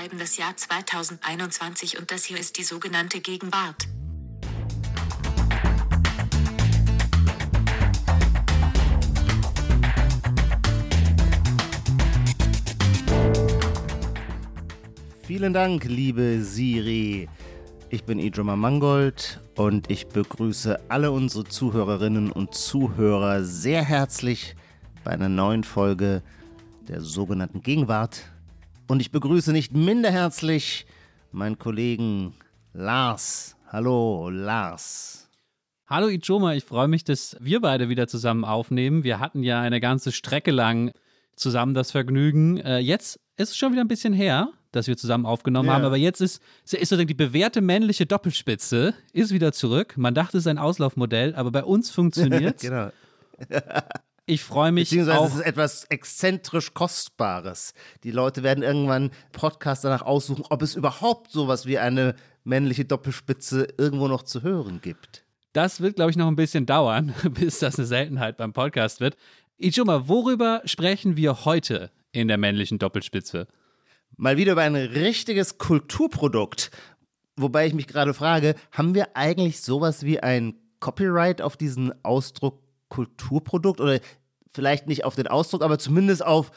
[0.00, 3.86] schreiben das Jahr 2021 und das hier ist die sogenannte Gegenwart.
[15.22, 17.28] Vielen Dank, liebe Siri.
[17.90, 24.56] Ich bin Idrima Mangold und ich begrüße alle unsere Zuhörerinnen und Zuhörer sehr herzlich
[25.04, 26.22] bei einer neuen Folge
[26.88, 28.29] der sogenannten Gegenwart.
[28.90, 30.84] Und ich begrüße nicht minder herzlich
[31.30, 32.34] meinen Kollegen
[32.72, 33.54] Lars.
[33.68, 35.28] Hallo, Lars.
[35.86, 39.04] Hallo Ijoma, ich freue mich, dass wir beide wieder zusammen aufnehmen.
[39.04, 40.90] Wir hatten ja eine ganze Strecke lang
[41.36, 42.56] zusammen das Vergnügen.
[42.56, 45.74] Äh, jetzt ist es schon wieder ein bisschen her, dass wir zusammen aufgenommen ja.
[45.74, 45.84] haben.
[45.84, 49.94] Aber jetzt ist, ist sozusagen die bewährte männliche Doppelspitze ist wieder zurück.
[49.98, 52.90] Man dachte, es ist ein Auslaufmodell, aber bei uns funktioniert Genau.
[54.30, 55.26] Ich freue mich Beziehungsweise auch.
[55.26, 57.74] es ist etwas exzentrisch Kostbares.
[58.04, 62.14] Die Leute werden irgendwann Podcasts danach aussuchen, ob es überhaupt sowas wie eine
[62.44, 65.24] männliche Doppelspitze irgendwo noch zu hören gibt.
[65.52, 69.16] Das wird, glaube ich, noch ein bisschen dauern, bis das eine Seltenheit beim Podcast wird.
[69.58, 73.48] Ichuma, worüber sprechen wir heute in der männlichen Doppelspitze?
[74.16, 76.70] Mal wieder über ein richtiges Kulturprodukt.
[77.34, 82.60] Wobei ich mich gerade frage, haben wir eigentlich sowas wie ein Copyright auf diesen Ausdruck
[82.90, 84.00] Kulturprodukt oder
[84.52, 86.50] vielleicht nicht auf den Ausdruck, aber zumindest auf,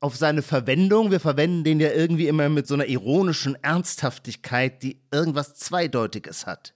[0.00, 1.10] auf seine Verwendung.
[1.10, 6.74] Wir verwenden den ja irgendwie immer mit so einer ironischen Ernsthaftigkeit, die irgendwas Zweideutiges hat.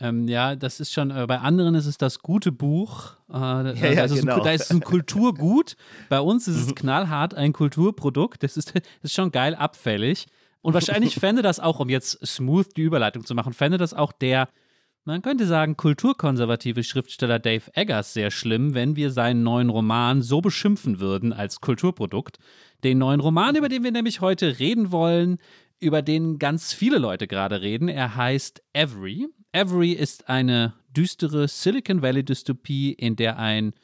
[0.00, 3.12] Ähm, ja, das ist schon, äh, bei anderen ist es das gute Buch.
[3.30, 4.38] Äh, ja, ja, da, ist genau.
[4.38, 5.76] ein, da ist es ein Kulturgut.
[6.08, 8.42] Bei uns ist es knallhart ein Kulturprodukt.
[8.42, 10.26] Das ist, das ist schon geil abfällig.
[10.60, 14.10] Und wahrscheinlich fände das auch, um jetzt smooth die Überleitung zu machen, fände das auch
[14.10, 14.48] der,
[15.04, 20.40] man könnte sagen, kulturkonservative Schriftsteller Dave Eggers sehr schlimm, wenn wir seinen neuen Roman so
[20.40, 22.38] beschimpfen würden als Kulturprodukt.
[22.84, 25.38] Den neuen Roman, über den wir nämlich heute reden wollen,
[25.80, 27.88] über den ganz viele Leute gerade reden.
[27.88, 33.74] Er heißt Every Every ist eine düstere Silicon Valley-Dystopie, in der ein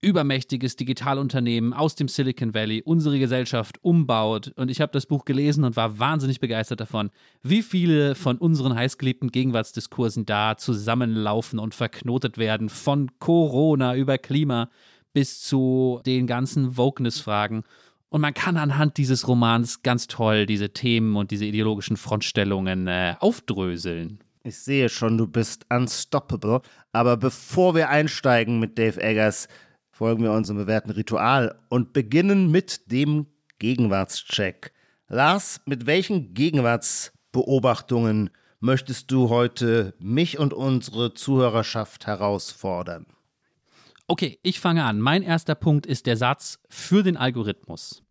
[0.00, 4.52] übermächtiges Digitalunternehmen aus dem Silicon Valley unsere Gesellschaft umbaut.
[4.56, 7.10] Und ich habe das Buch gelesen und war wahnsinnig begeistert davon,
[7.42, 14.70] wie viele von unseren heißgeliebten Gegenwartsdiskursen da zusammenlaufen und verknotet werden, von Corona über Klima
[15.12, 17.64] bis zu den ganzen Wokeness-Fragen.
[18.08, 23.16] Und man kann anhand dieses Romans ganz toll diese Themen und diese ideologischen Frontstellungen äh,
[23.18, 24.20] aufdröseln.
[24.44, 26.62] Ich sehe schon, du bist unstoppable.
[26.92, 29.48] Aber bevor wir einsteigen mit Dave Eggers,
[29.98, 33.26] folgen wir unserem bewährten Ritual und beginnen mit dem
[33.58, 34.72] Gegenwartscheck.
[35.08, 43.06] Lars, mit welchen Gegenwartsbeobachtungen möchtest du heute mich und unsere Zuhörerschaft herausfordern?
[44.06, 45.00] Okay, ich fange an.
[45.00, 48.04] Mein erster Punkt ist der Satz für den Algorithmus.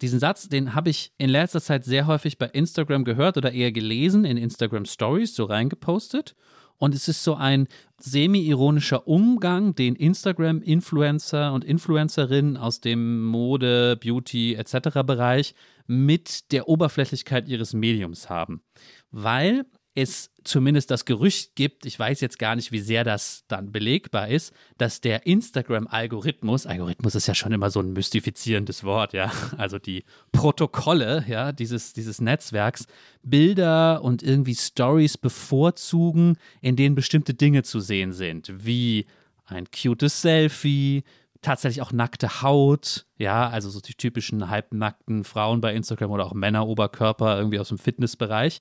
[0.00, 3.72] Diesen Satz, den habe ich in letzter Zeit sehr häufig bei Instagram gehört oder eher
[3.72, 6.34] gelesen, in Instagram Stories so reingepostet.
[6.78, 7.68] Und es ist so ein
[7.98, 15.00] semi-ironischer Umgang, den Instagram-Influencer und Influencerinnen aus dem Mode, Beauty etc.
[15.06, 15.54] Bereich
[15.86, 18.62] mit der Oberflächlichkeit ihres Mediums haben.
[19.10, 19.64] Weil
[19.94, 24.28] es zumindest das Gerücht gibt, ich weiß jetzt gar nicht, wie sehr das dann belegbar
[24.28, 29.78] ist, dass der Instagram-Algorithmus, Algorithmus ist ja schon immer so ein mystifizierendes Wort, ja, also
[29.78, 32.86] die Protokolle, ja, dieses, dieses Netzwerks,
[33.22, 39.06] Bilder und irgendwie Stories bevorzugen, in denen bestimmte Dinge zu sehen sind, wie
[39.46, 41.04] ein cutes Selfie,
[41.40, 46.34] tatsächlich auch nackte Haut, ja, also so die typischen halbnackten Frauen bei Instagram oder auch
[46.34, 48.60] Männeroberkörper irgendwie aus dem Fitnessbereich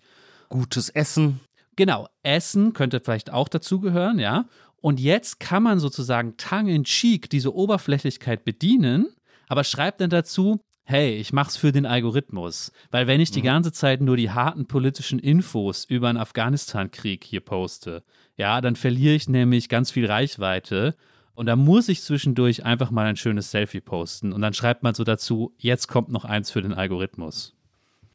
[0.53, 1.40] gutes Essen.
[1.75, 4.46] Genau, Essen könnte vielleicht auch dazugehören, ja.
[4.81, 9.08] Und jetzt kann man sozusagen tongue in cheek diese Oberflächlichkeit bedienen,
[9.47, 12.72] aber schreibt dann dazu, hey, ich mach's für den Algorithmus.
[12.91, 13.46] Weil wenn ich die mhm.
[13.46, 18.03] ganze Zeit nur die harten politischen Infos über einen Afghanistan-Krieg hier poste,
[18.38, 20.96] ja, dann verliere ich nämlich ganz viel Reichweite.
[21.34, 24.34] Und da muss ich zwischendurch einfach mal ein schönes Selfie posten.
[24.34, 27.55] Und dann schreibt man so dazu, jetzt kommt noch eins für den Algorithmus.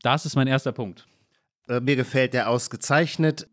[0.03, 1.09] Das ist mein erster Punkt.
[1.69, 3.49] Äh, mir gefällt der ausgezeichnet.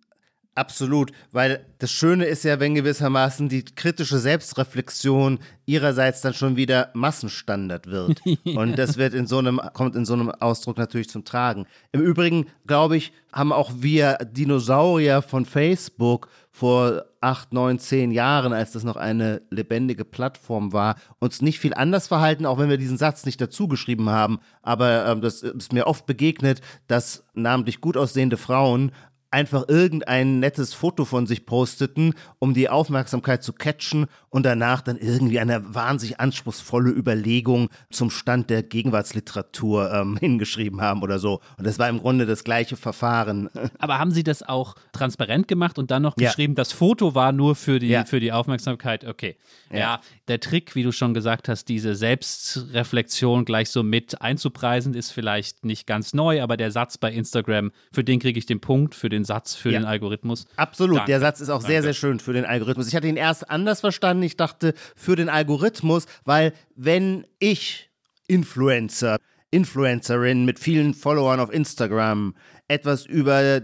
[0.57, 6.91] Absolut, weil das Schöne ist ja, wenn gewissermaßen die kritische Selbstreflexion ihrerseits dann schon wieder
[6.93, 8.21] Massenstandard wird.
[8.55, 11.65] Und das wird in so einem, kommt in so einem Ausdruck natürlich zum Tragen.
[11.91, 18.53] Im Übrigen, glaube ich, haben auch wir Dinosaurier von Facebook vor acht, neun, zehn Jahren,
[18.53, 22.77] als das noch eine lebendige Plattform war, uns nicht viel anders verhalten, auch wenn wir
[22.77, 24.39] diesen Satz nicht dazu geschrieben haben.
[24.61, 28.93] Aber ähm, das ist mir oft begegnet, dass namentlich gut aussehende Frauen
[29.31, 34.97] einfach irgendein nettes Foto von sich posteten, um die Aufmerksamkeit zu catchen und danach dann
[34.97, 41.39] irgendwie eine wahnsinnig anspruchsvolle Überlegung zum Stand der Gegenwartsliteratur ähm, hingeschrieben haben oder so.
[41.57, 43.49] Und das war im Grunde das gleiche Verfahren.
[43.79, 46.27] Aber haben Sie das auch transparent gemacht und dann noch Ja.
[46.27, 48.03] geschrieben, das Foto war nur für die, Ja.
[48.03, 49.05] für die Aufmerksamkeit?
[49.05, 49.37] Okay.
[49.71, 49.99] Ja.
[50.27, 55.65] der Trick, wie du schon gesagt hast, diese Selbstreflexion gleich so mit einzupreisen, ist vielleicht
[55.65, 59.09] nicht ganz neu, aber der Satz bei Instagram, für den kriege ich den Punkt, für
[59.09, 59.79] den Satz, für Ja.
[59.79, 60.45] den Algorithmus.
[60.55, 61.11] Absolut, Danke.
[61.11, 62.87] der Satz ist auch sehr, sehr schön für den Algorithmus.
[62.87, 64.23] Ich hatte ihn erst anders verstanden.
[64.25, 67.89] Ich dachte für den Algorithmus, weil wenn ich
[68.27, 69.17] Influencer,
[69.51, 72.35] Influencerin mit vielen Followern auf Instagram
[72.67, 73.61] etwas über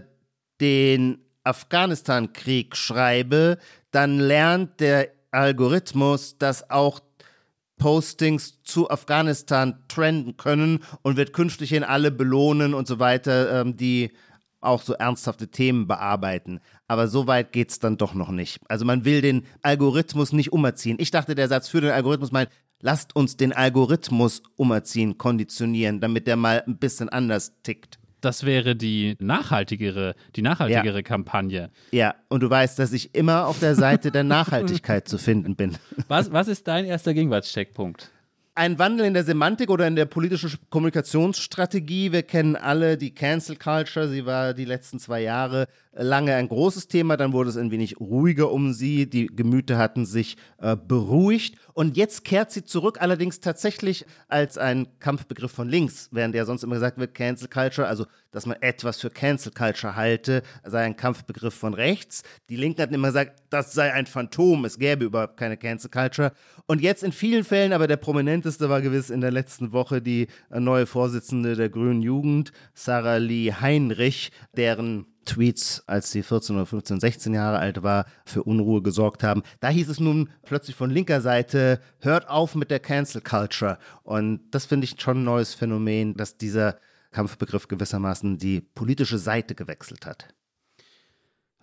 [0.60, 3.58] den Afghanistan-Krieg schreibe,
[3.90, 7.00] dann lernt der Algorithmus, dass auch
[7.78, 13.76] Postings zu Afghanistan trenden können und wird künftig in alle belohnen und so weiter, ähm,
[13.76, 14.12] die
[14.60, 16.60] auch so ernsthafte Themen bearbeiten.
[16.92, 18.60] Aber so weit geht's dann doch noch nicht.
[18.68, 20.98] Also man will den Algorithmus nicht umerziehen.
[21.00, 22.50] Ich dachte, der Satz für den Algorithmus meint,
[22.82, 27.98] lasst uns den Algorithmus umerziehen, konditionieren, damit der mal ein bisschen anders tickt.
[28.20, 31.70] Das wäre die nachhaltigere, die nachhaltigere Kampagne.
[31.92, 35.78] Ja, und du weißt, dass ich immer auf der Seite der Nachhaltigkeit zu finden bin.
[36.08, 38.10] Was, was ist dein erster Gegenwartscheckpunkt?
[38.54, 42.12] Ein Wandel in der Semantik oder in der politischen Kommunikationsstrategie.
[42.12, 44.10] Wir kennen alle die Cancel Culture.
[44.10, 47.16] Sie war die letzten zwei Jahre lange ein großes Thema.
[47.16, 49.08] Dann wurde es ein wenig ruhiger um sie.
[49.08, 51.56] Die Gemüter hatten sich äh, beruhigt.
[51.74, 56.64] Und jetzt kehrt sie zurück, allerdings tatsächlich als ein Kampfbegriff von links, während ja sonst
[56.64, 60.96] immer gesagt wird, Cancel Culture, also dass man etwas für Cancel Culture halte, sei ein
[60.96, 62.22] Kampfbegriff von rechts.
[62.48, 66.32] Die Linken hatten immer gesagt, das sei ein Phantom, es gäbe überhaupt keine Cancel Culture.
[66.66, 70.28] Und jetzt in vielen Fällen, aber der prominenteste war gewiss in der letzten Woche die
[70.50, 76.66] äh, neue Vorsitzende der Grünen Jugend, Sarah Lee Heinrich, deren Tweets, als sie 14 oder
[76.66, 79.42] 15, 16 Jahre alt war, für Unruhe gesorgt haben.
[79.60, 83.78] Da hieß es nun plötzlich von linker Seite, hört auf mit der Cancel Culture.
[84.02, 86.78] Und das finde ich schon ein neues Phänomen, dass dieser
[87.10, 90.28] Kampfbegriff gewissermaßen die politische Seite gewechselt hat.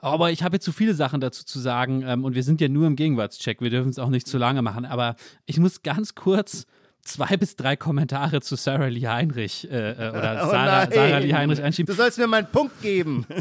[0.02, 2.70] Aber ich habe jetzt zu viele Sachen dazu zu sagen ähm, und wir sind ja
[2.70, 3.62] nur im Gegenwartscheck.
[3.62, 4.86] Wir dürfen es auch nicht zu lange machen.
[4.86, 5.16] Aber
[5.46, 6.66] ich muss ganz kurz
[7.10, 10.92] zwei bis drei Kommentare zu Sarah Lee Heinrich äh, äh, oder Oh Sarah.
[10.92, 11.94] Sarah Lee Heinrich einschieben.
[11.94, 13.26] Du sollst mir mal einen Punkt geben.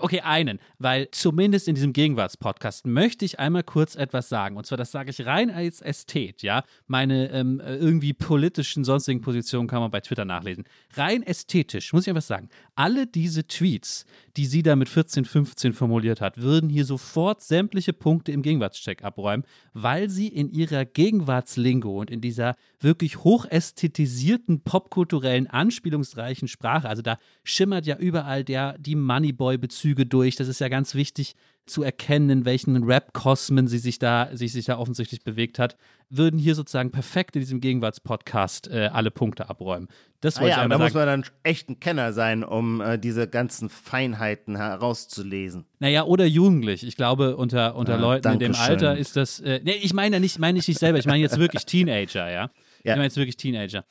[0.00, 4.56] Okay, einen, weil zumindest in diesem Gegenwartspodcast möchte ich einmal kurz etwas sagen.
[4.56, 6.64] Und zwar, das sage ich rein als Ästhet, ja.
[6.86, 10.64] Meine ähm, irgendwie politischen, sonstigen Positionen kann man bei Twitter nachlesen.
[10.94, 14.04] Rein ästhetisch, muss ich einfach sagen, alle diese Tweets,
[14.36, 19.02] die sie da mit 14, 15 formuliert hat, würden hier sofort sämtliche Punkte im Gegenwartscheck
[19.02, 27.02] abräumen, weil sie in ihrer Gegenwartslingo und in dieser wirklich hochästhetisierten, popkulturellen, anspielungsreichen Sprache, also
[27.02, 30.36] da schimmert ja überall der, die Moneyboy-Bezüge durch.
[30.36, 31.36] Das ist ja ganz wichtig
[31.66, 35.76] zu erkennen, in welchen Rap-Kosmen sie sich da, sich, sich da offensichtlich bewegt hat,
[36.08, 39.88] würden hier sozusagen perfekt in diesem Gegenwartspodcast äh, alle Punkte abräumen.
[40.20, 41.10] Das Ah ja, aber da einmal muss sagen.
[41.10, 45.66] man dann echt ein Kenner sein, um äh, diese ganzen Feinheiten herauszulesen.
[45.80, 46.86] Naja, oder jugendlich.
[46.86, 48.70] Ich glaube, unter, unter Ah, Leuten in dem Dankeschön.
[48.74, 49.40] Alter ist das.
[49.40, 52.30] Äh, nee, ich meine ja nicht, meine ich nicht selber, ich meine jetzt wirklich Teenager,
[52.30, 52.50] ja.
[52.86, 52.92] Ja.
[52.92, 53.84] Ich meine jetzt wirklich Teenager.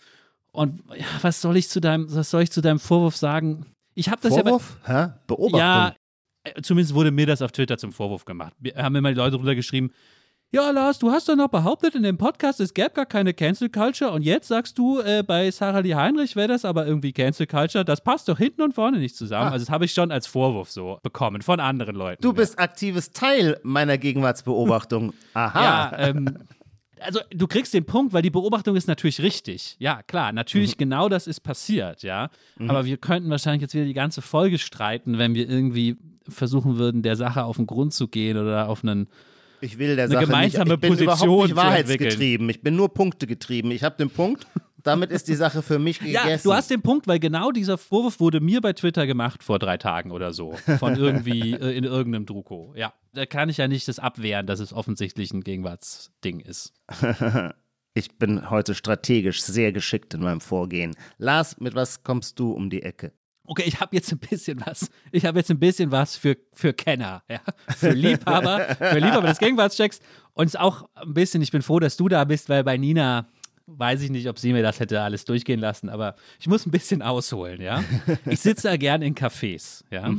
[0.52, 3.66] Und ja, was soll ich zu deinem, was soll ich zu deinem Vorwurf sagen?
[3.94, 4.78] Ich habe das Vorwurf?
[4.86, 5.10] Hä?
[5.28, 5.60] Beobachtung?
[5.60, 5.96] ja
[6.44, 8.54] bei, ja, äh, zumindest wurde mir das auf Twitter zum Vorwurf gemacht.
[8.60, 9.92] Wir haben immer die Leute drunter geschrieben,
[10.52, 13.68] ja, Lars, du hast doch noch behauptet in dem Podcast, es gäbe gar keine Cancel
[13.70, 17.46] Culture und jetzt sagst du, äh, bei Sarah Lee Heinrich wäre das aber irgendwie Cancel
[17.46, 17.84] Culture.
[17.84, 19.50] Das passt doch hinten und vorne nicht zusammen.
[19.50, 19.52] Ah.
[19.52, 22.22] Also das habe ich schon als Vorwurf so bekommen von anderen Leuten.
[22.22, 25.14] Du bist aktives Teil meiner Gegenwartsbeobachtung.
[25.34, 25.62] Aha.
[25.62, 26.38] Ja, ähm,
[27.00, 29.76] also du kriegst den Punkt, weil die Beobachtung ist natürlich richtig.
[29.80, 32.30] Ja, klar, natürlich genau das ist passiert, ja.
[32.60, 35.98] Aber wir könnten wahrscheinlich jetzt wieder die ganze Folge streiten, wenn wir irgendwie
[36.28, 39.08] versuchen würden, der Sache auf den Grund zu gehen oder auf einen.
[39.62, 42.50] Ich will der Eine Sache gemeinsame nicht, ich bin Position überhaupt nicht wahrheitsgetrieben.
[42.50, 43.72] Ich bin nur Punkte getrieben.
[43.72, 44.48] Ich habe den Punkt,
[44.86, 46.28] damit ist die Sache für mich gegessen.
[46.30, 49.60] Ja, du hast den Punkt, weil genau dieser Vorwurf wurde mir bei Twitter gemacht vor
[49.60, 50.54] drei Tagen oder so.
[50.80, 52.74] Von irgendwie äh, in irgendeinem Druko.
[52.76, 56.74] Ja, da kann ich ja nicht das abwehren, dass es offensichtlich ein Gegenwartsding ist.
[57.98, 60.98] Ich bin heute strategisch sehr geschickt in meinem Vorgehen.
[61.18, 63.14] Lars, mit was kommst du um die Ecke?
[63.46, 64.90] Okay, ich habe jetzt ein bisschen was.
[65.14, 67.40] Ich habe jetzt ein bisschen was für, für Kenner, ja.
[67.78, 70.02] Für Liebhaber, für Liebhaber des Gegenwartschecks.
[70.34, 73.30] Und auch ein bisschen, ich bin froh, dass du da bist, weil bei Nina
[73.68, 76.72] weiß ich nicht, ob sie mir das hätte alles durchgehen lassen, aber ich muss ein
[76.72, 77.84] bisschen ausholen, ja.
[78.26, 80.14] Ich sitze ja gern in Cafés, ja.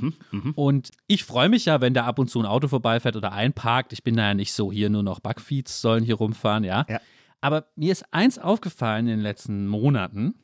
[0.55, 3.93] Und ich freue mich ja, wenn da ab und zu ein Auto vorbeifährt oder einparkt.
[3.93, 6.87] Ich bin da ja nicht so hier, nur noch Backfeeds sollen hier rumfahren, ja.
[6.89, 7.01] Ja.
[7.41, 10.35] Aber mir ist eins aufgefallen in den letzten Monaten,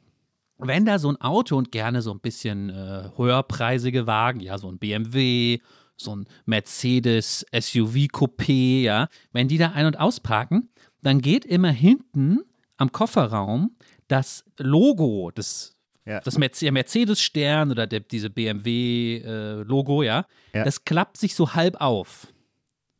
[0.59, 4.71] wenn da so ein Auto und gerne so ein bisschen äh, höherpreisige Wagen, ja, so
[4.71, 5.59] ein BMW,
[5.97, 10.69] so ein Mercedes SUV Coupé, ja, wenn die da ein- und ausparken,
[11.03, 12.41] dann geht immer hinten
[12.77, 13.77] am Kofferraum
[14.09, 16.21] das Logo des Ja.
[16.21, 20.65] das Mercedes-Stern oder der, diese BMW-Logo, ja, Ja.
[20.65, 22.27] das klappt sich so halb auf.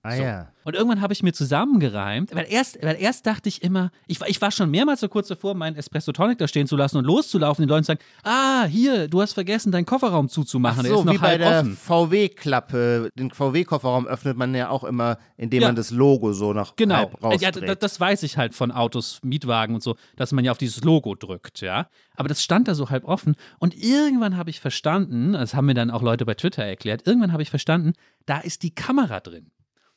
[0.05, 0.23] Ah So.
[0.23, 0.49] ja.
[0.65, 4.29] Und irgendwann habe ich mir zusammengereimt, weil erst, weil erst dachte ich immer, ich, war-
[4.29, 7.05] ich war schon mehrmals so kurz davor, meinen Espresso Tonic da stehen zu lassen und
[7.05, 10.99] loszulaufen, den Leuten zu sagen, ah, hier, du hast vergessen, deinen Kofferraum zuzumachen, der so,
[11.01, 11.77] ist noch wie bei halb der offen.
[11.77, 13.11] VW-Klappe.
[13.19, 15.69] Den VW-Kofferraum öffnet man ja auch immer, indem Ja.
[15.69, 17.69] man das Logo so nach Genau, halb ja, rausdreht.
[17.69, 20.83] d- das weiß ich halt von Autos, Mietwagen und so, dass man ja auf dieses
[20.85, 21.89] Logo drückt, ja.
[22.17, 25.75] Aber das stand da so halb offen und irgendwann habe ich verstanden, das haben mir
[25.75, 27.93] dann auch Leute bei Twitter erklärt, irgendwann habe ich verstanden,
[28.27, 29.51] da ist die Kamera drin.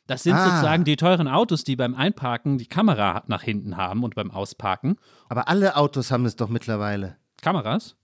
[0.08, 0.46] Das sind Ah.
[0.50, 4.98] sozusagen die teuren Autos, die beim Einparken die Kamera nach hinten haben und beim Ausparken.
[5.30, 7.18] Aber alle Autos haben es doch mittlerweile.
[7.42, 7.96] Kameras?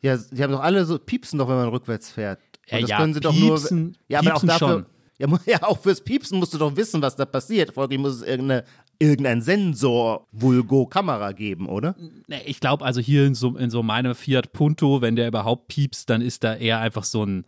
[0.00, 2.40] Ja, die haben doch alle so, piepsen doch, wenn man rückwärts fährt.
[2.40, 3.92] Und Ja, das ja, können sie doch piepsen- nur.
[4.08, 4.68] Ja, aber auch dafür.
[4.68, 4.86] schon.
[5.18, 7.72] Ja, ja, auch fürs Piepsen musst du doch wissen, was da passiert.
[7.72, 8.64] Folglich muss es irgendeine,
[8.98, 11.94] irgendein Sensor, Vulgo, Kamera geben, oder?
[12.46, 16.10] Ich glaube also hier in so, in so meinem Fiat Punto, wenn der überhaupt piepst,
[16.10, 17.44] dann ist da eher einfach so ein,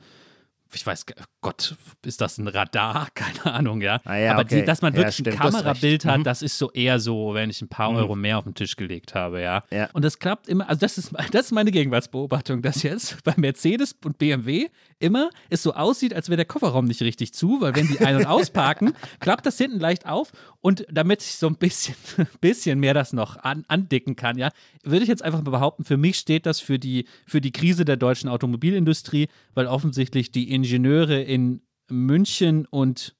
[0.75, 1.07] ich weiß,
[1.41, 3.09] Gott, ist das ein Radar?
[3.15, 4.01] Keine Ahnung, ja.
[4.05, 4.61] Ah ja, Aber okay.
[4.61, 6.25] die, dass man Ja, wirklich stimmt, ein Kamerabild hat, Mhm.
[6.25, 9.15] das ist so eher so, wenn ich ein paar Euro mehr auf den Tisch gelegt
[9.15, 9.63] habe, ja.
[9.71, 9.89] Ja.
[9.93, 13.95] Und das klappt immer, also das ist, das ist meine Gegenwartsbeobachtung, dass jetzt bei Mercedes
[14.05, 17.89] und BMW immer es so aussieht, als wäre der Kofferraum nicht richtig zu, weil wenn
[17.89, 21.95] die ein- und ausparken, klappt das hinten leicht auf und damit ich so ein bisschen,
[22.41, 24.51] bisschen mehr das noch an, andicken kann, ja,
[24.83, 27.85] würde ich jetzt einfach mal behaupten, für mich steht das für die, für die Krise
[27.85, 33.15] der deutschen Automobilindustrie, weil offensichtlich die Ingenieure in München und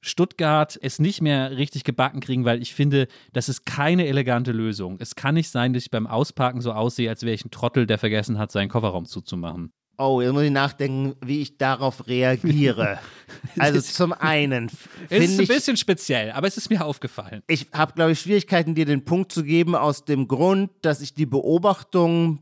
[0.00, 4.96] Stuttgart es nicht mehr richtig gebacken kriegen, weil ich finde, das ist keine elegante Lösung.
[5.00, 7.86] Es kann nicht sein, dass ich beim Ausparken so aussehe, als wäre ich ein Trottel,
[7.86, 9.72] der vergessen hat, seinen Kofferraum zuzumachen.
[10.00, 13.00] Oh, jetzt muss ich nachdenken, wie ich darauf reagiere.
[13.58, 14.70] also zum einen
[15.10, 17.42] Es ist ein ich, bisschen speziell, aber es ist mir aufgefallen.
[17.48, 21.14] ich habe, glaube ich, Schwierigkeiten, dir den Punkt zu geben, aus dem Grund, dass ich
[21.14, 22.38] die Beobachtung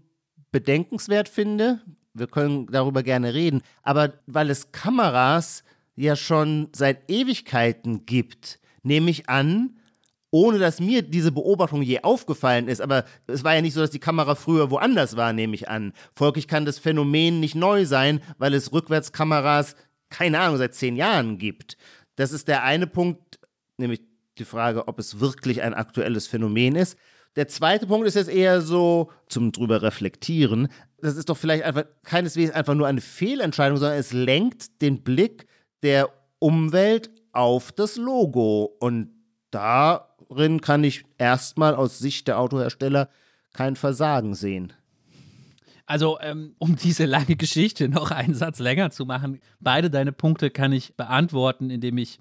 [0.52, 1.80] bedenkenswert finde.
[2.12, 3.62] Wir können darüber gerne reden.
[3.82, 9.78] Aber weil es Kameras ja schon seit Ewigkeiten gibt, nehme ich an,
[10.36, 13.90] ohne dass mir diese Beobachtung je aufgefallen ist, aber es war ja nicht so, dass
[13.90, 15.94] die Kamera früher woanders war, nehme ich an.
[16.14, 19.76] Folglich kann das Phänomen nicht neu sein, weil es Rückwärtskameras,
[20.10, 21.78] keine Ahnung, seit zehn Jahren gibt.
[22.16, 23.38] Das ist der eine Punkt,
[23.78, 24.02] nämlich
[24.36, 26.98] die Frage, ob es wirklich ein aktuelles Phänomen ist.
[27.36, 30.68] Der zweite Punkt ist jetzt eher so zum drüber reflektieren.
[31.00, 35.46] Das ist doch vielleicht einfach keineswegs einfach nur eine Fehlentscheidung, sondern es lenkt den Blick
[35.82, 38.76] der Umwelt auf das Logo.
[38.80, 39.16] Und
[40.28, 43.08] darin kann ich erstmal aus Sicht der Autohersteller
[43.52, 44.72] kein Versagen sehen.
[45.86, 50.50] Also, ähm, um diese lange Geschichte noch einen Satz länger zu machen, beide deine Punkte
[50.50, 52.18] kann ich beantworten, indem ich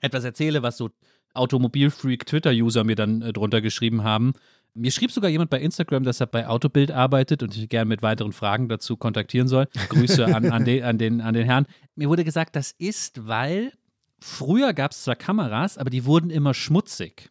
[0.00, 0.90] etwas erzähle, was so
[1.34, 4.32] Automobilfreak-Twitter-User mir dann äh, drunter geschrieben haben.
[4.74, 8.02] Mir schrieb sogar jemand bei Instagram, dass er bei Autobild arbeitet und ich gerne mit
[8.02, 9.66] weiteren Fragen dazu kontaktieren soll.
[9.88, 11.66] Grüße an, an, den, an, den, an den Herrn.
[11.94, 13.72] Mir wurde gesagt, das ist, weil
[14.20, 17.30] früher gab es zwar Kameras, aber die wurden immer schmutzig.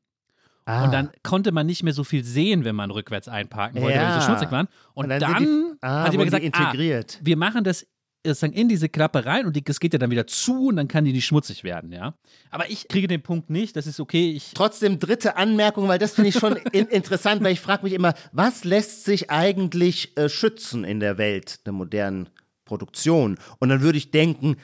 [0.65, 0.83] Ah.
[0.83, 4.05] Und dann konnte man nicht mehr so viel sehen, wenn man rückwärts einparken wollte, weil
[4.07, 4.25] die so Ja.
[4.25, 4.67] schmutzig waren.
[4.93, 7.17] Und, Und dann dann, die- ah, hat jemand gesagt, die integriert.
[7.19, 7.87] Ah, wir machen das
[8.25, 10.89] sozusagen in diese Klappe rein und die, das geht ja dann wieder zu und dann
[10.89, 12.13] kann die nicht schmutzig werden, ja.
[12.51, 14.31] Aber ich kriege den Punkt nicht, das ist okay.
[14.33, 17.93] Ich, Trotzdem dritte Anmerkung, weil das finde ich schon in, interessant, weil ich frage mich
[17.93, 22.27] immer, was lässt sich eigentlich äh, schützen in der Welt der modernen
[22.65, 23.37] Produktion?
[23.59, 24.57] Und dann würde ich denken,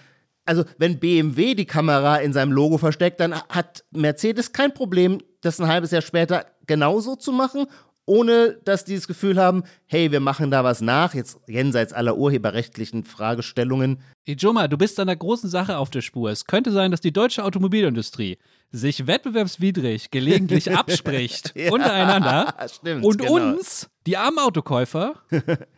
[0.45, 5.59] also wenn BMW die Kamera in seinem Logo versteckt, dann hat Mercedes kein Problem, das
[5.59, 7.67] ein halbes Jahr später genauso zu machen,
[8.05, 12.17] ohne dass die das Gefühl haben, hey, wir machen da was nach, jetzt jenseits aller
[12.17, 13.99] urheberrechtlichen Fragestellungen.
[14.25, 16.29] Ijoma, du bist an der großen Sache auf der Spur.
[16.29, 18.37] Es könnte sein, dass die deutsche Automobilindustrie
[18.71, 23.33] sich wettbewerbswidrig gelegentlich abspricht Ja, untereinander stimmt, und genau.
[23.35, 25.15] uns, die armen Autokäufer,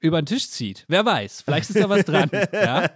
[0.00, 0.84] über den Tisch zieht.
[0.88, 2.30] Wer weiß, vielleicht ist da was dran.
[2.52, 2.90] Ja?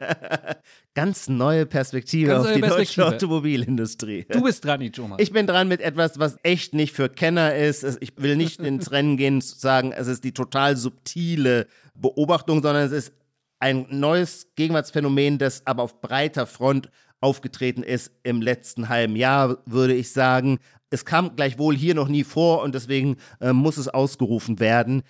[0.94, 3.06] Ganz neue Perspektive Ganz auf neue die deutsche Perspektive.
[3.06, 4.26] Automobilindustrie.
[4.30, 5.16] Du bist dran, Ijoma.
[5.18, 7.84] Ich bin dran mit etwas, was echt nicht für Kenner ist.
[8.00, 12.84] Ich will nicht ins Rennen gehen zu sagen, es ist die total subtile Beobachtung, sondern
[12.84, 13.12] es ist
[13.60, 19.94] ein neues Gegenwartsphänomen, das aber auf breiter Front aufgetreten ist im letzten halben Jahr, würde
[19.94, 20.58] ich sagen.
[20.90, 25.02] Es kam gleichwohl hier noch nie vor und deswegen äh, muss es ausgerufen werden.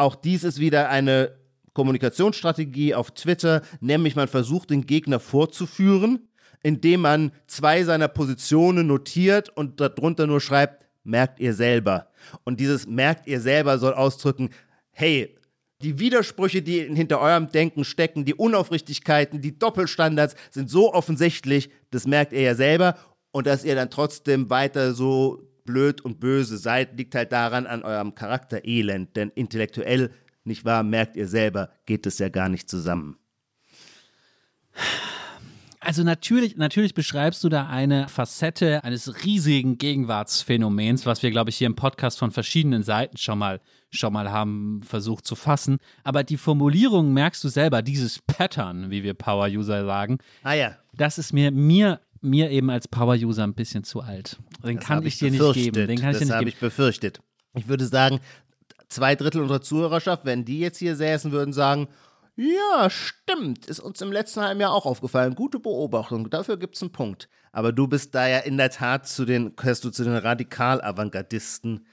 [0.00, 1.36] Auch dies ist wieder eine
[1.74, 6.26] Kommunikationsstrategie auf Twitter, nämlich man versucht, den Gegner vorzuführen,
[6.62, 12.08] indem man zwei seiner Positionen notiert und darunter nur schreibt, merkt ihr selber.
[12.44, 14.48] Und dieses merkt ihr selber soll ausdrücken,
[14.90, 15.36] hey,
[15.82, 22.06] Die Widersprüche, die hinter eurem Denken stecken, die Unaufrichtigkeiten, die Doppelstandards sind so offensichtlich, das
[22.06, 22.96] merkt ihr ja selber.
[23.32, 27.82] Und dass ihr dann trotzdem weiter so blöd und böse seid, liegt halt daran an
[27.82, 29.16] eurem Charakterelend.
[29.16, 30.10] Denn intellektuell,
[30.44, 33.16] nicht wahr, merkt ihr selber, geht es ja gar nicht zusammen.
[35.82, 41.56] Also natürlich, natürlich beschreibst du da eine Facette eines riesigen Gegenwartsphänomens, was wir, glaube ich,
[41.56, 45.78] hier im Podcast von verschiedenen Seiten schon mal, schon mal haben versucht zu fassen.
[46.04, 50.18] Aber die Formulierung merkst du selber, dieses Pattern, wie wir Power-User sagen.
[50.42, 50.76] Ah ja.
[50.92, 54.38] Das ist mir, mir, mir eben als Power-User ein bisschen zu alt.
[54.64, 55.86] Den Das kann ich dir nicht geben.
[55.86, 56.68] Den kann ich das dir habe nicht ich geben.
[56.70, 57.20] befürchtet.
[57.54, 58.20] Ich würde sagen,
[58.88, 61.88] zwei Drittel unserer Zuhörerschaft, wenn die jetzt hier säßen, würden sagen,
[62.36, 65.34] ja, stimmt, ist uns im letzten halben Jahr auch aufgefallen.
[65.34, 67.28] Gute Beobachtung, dafür gibt es einen Punkt.
[67.52, 71.86] Aber du bist da ja in der Tat zu den, gehörst du zu den Radikal-Avantgardisten.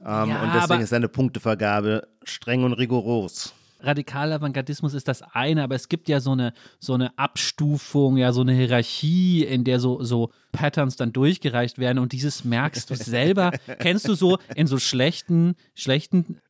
[0.00, 3.54] Ähm, Ja, und deswegen ist deine Punktevergabe streng und rigoros.
[3.80, 8.40] Radikalavantgardismus ist das eine, aber es gibt ja so eine, so eine Abstufung, ja, so
[8.40, 13.52] eine Hierarchie, in der so, so Patterns dann durchgereicht werden und dieses merkst du selber.
[13.78, 16.40] Kennst du so in so schlechten, schlechten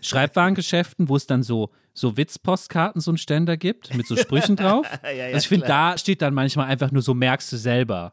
[0.00, 4.86] Schreibwarengeschäften, wo es dann so, so Witzpostkarten, so einen Ständer gibt, mit so Sprüchen drauf?
[5.02, 8.12] Ja, ja, also ich finde, da steht dann manchmal einfach nur so, merkst du selber.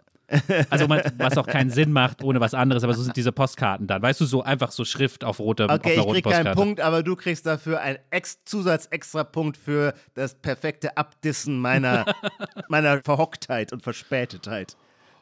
[0.70, 3.88] Also man, was auch keinen Sinn macht ohne was anderes, aber so sind diese Postkarten
[3.88, 4.02] dann.
[4.02, 6.56] Weißt du, so einfach so Schrift auf rote auf Okay, einer ich roten krieg keinen.
[6.56, 12.06] Punkt, aber du kriegst dafür einen Ex Zusatz-Extra-Punkt für das perfekte Abdissen meiner,
[12.68, 14.76] meiner Verhocktheit und Verspätetheit.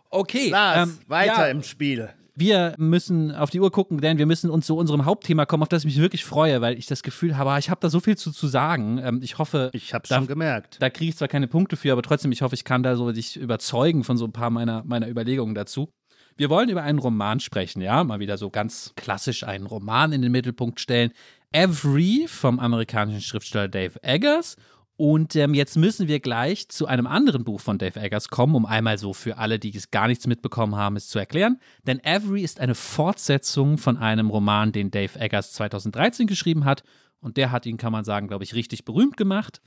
[0.10, 2.10] Okay, Lars, ähm, weiter ja, im Spiel.
[2.33, 5.69] Wir müssen auf die Uhr gucken, denn wir müssen uns zu unserem Hauptthema kommen, auf
[5.69, 8.00] das ich mich wirklich freue, weil ich das Gefühl habe, ah, ich habe da so
[8.00, 9.00] viel zu, zu sagen.
[9.03, 10.77] Ähm, ich hoffe, Ich hab's da, schon gemerkt.
[10.79, 13.11] da kriege ich zwar keine Punkte für, aber trotzdem, ich hoffe, ich kann da so
[13.11, 15.89] dich überzeugen von so ein paar meiner, meiner Überlegungen dazu.
[16.38, 20.21] Wir wollen über einen Roman sprechen, ja, mal wieder so ganz klassisch einen Roman in
[20.21, 21.11] den Mittelpunkt stellen.
[21.51, 24.55] Every vom amerikanischen Schriftsteller Dave Eggers.
[25.01, 28.67] Und ähm, jetzt müssen wir gleich zu einem anderen Buch von Dave Eggers kommen, um
[28.67, 31.60] einmal so für alle, die es gar nichts mitbekommen haben, es zu erklären.
[31.88, 36.84] Denn Every ist eine Fortsetzung von einem Roman, den Dave Eggers 2013 geschrieben hat.
[37.20, 39.59] Und der hat ihn, kann man sagen, glaube ich, richtig berühmt gemacht.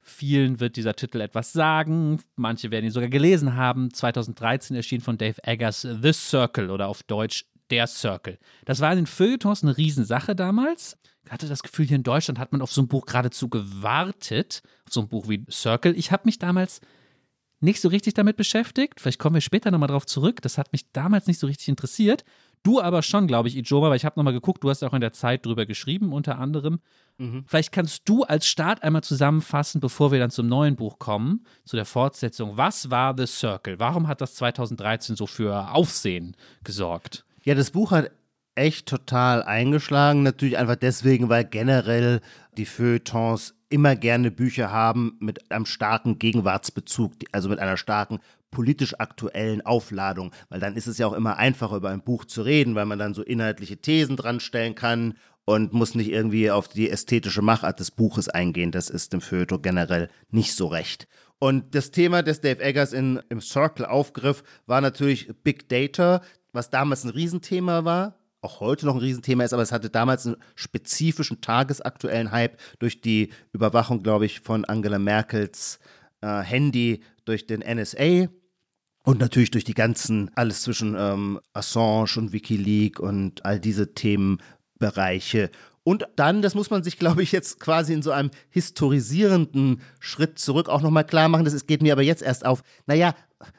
[0.00, 3.92] Vielen wird dieser Titel etwas sagen, manche werden ihn sogar gelesen haben.
[3.92, 8.38] 2013 erschien von Dave Eggers The Circle oder auf Deutsch Der Circle.
[8.64, 10.96] Das war in den Feuilletons eine Riesensache damals.
[11.24, 14.62] Ich hatte das Gefühl, hier in Deutschland hat man auf so ein Buch geradezu gewartet,
[14.86, 15.96] auf so ein Buch wie Circle.
[15.96, 16.80] Ich habe mich damals
[17.60, 19.00] nicht so richtig damit beschäftigt.
[19.00, 20.40] Vielleicht kommen wir später nochmal drauf zurück.
[20.42, 22.24] Das hat mich damals nicht so richtig interessiert.
[22.62, 25.00] Du aber schon, glaube ich, Ijoma, weil ich habe nochmal geguckt, du hast auch in
[25.00, 26.80] der Zeit drüber geschrieben, unter anderem.
[27.46, 31.76] Vielleicht kannst du als Start einmal zusammenfassen, bevor wir dann zum neuen Buch kommen, zu
[31.76, 32.56] der Fortsetzung.
[32.56, 33.78] Was war The Circle?
[33.78, 37.26] Warum hat das 2013 so für Aufsehen gesorgt?
[37.44, 38.10] Ja, das Buch hat
[38.60, 40.22] echt total eingeschlagen.
[40.22, 42.20] Natürlich einfach deswegen, weil generell
[42.58, 48.18] die Feuilletons immer gerne Bücher haben mit einem starken Gegenwartsbezug, also mit einer starken
[48.50, 52.42] politisch aktuellen Aufladung, weil dann ist es ja auch immer einfacher, über ein Buch zu
[52.42, 55.14] reden, weil man dann so inhaltliche Thesen dran stellen kann
[55.46, 58.72] und muss nicht irgendwie auf die ästhetische Machart des Buches eingehen.
[58.72, 61.08] Das ist dem Feuilleton generell nicht so recht.
[61.38, 66.20] Und das Thema, das Dave Eggers in, im Circle aufgriff, war natürlich Big Data,
[66.52, 70.26] was damals ein Riesenthema war, auch heute noch ein Riesenthema ist, aber es hatte damals
[70.26, 75.78] einen spezifischen tagesaktuellen Hype durch die Überwachung, glaube ich, von Angela Merkels
[76.22, 78.28] äh, Handy durch den NSA
[79.04, 85.50] und natürlich durch die ganzen, alles zwischen ähm, Assange und Wikileaks und all diese Themenbereiche.
[85.90, 90.38] Und dann, das muss man sich, glaube ich, jetzt quasi in so einem historisierenden Schritt
[90.38, 91.44] zurück auch nochmal klar machen.
[91.44, 92.62] Das geht mir aber jetzt erst auf.
[92.86, 93.12] Naja,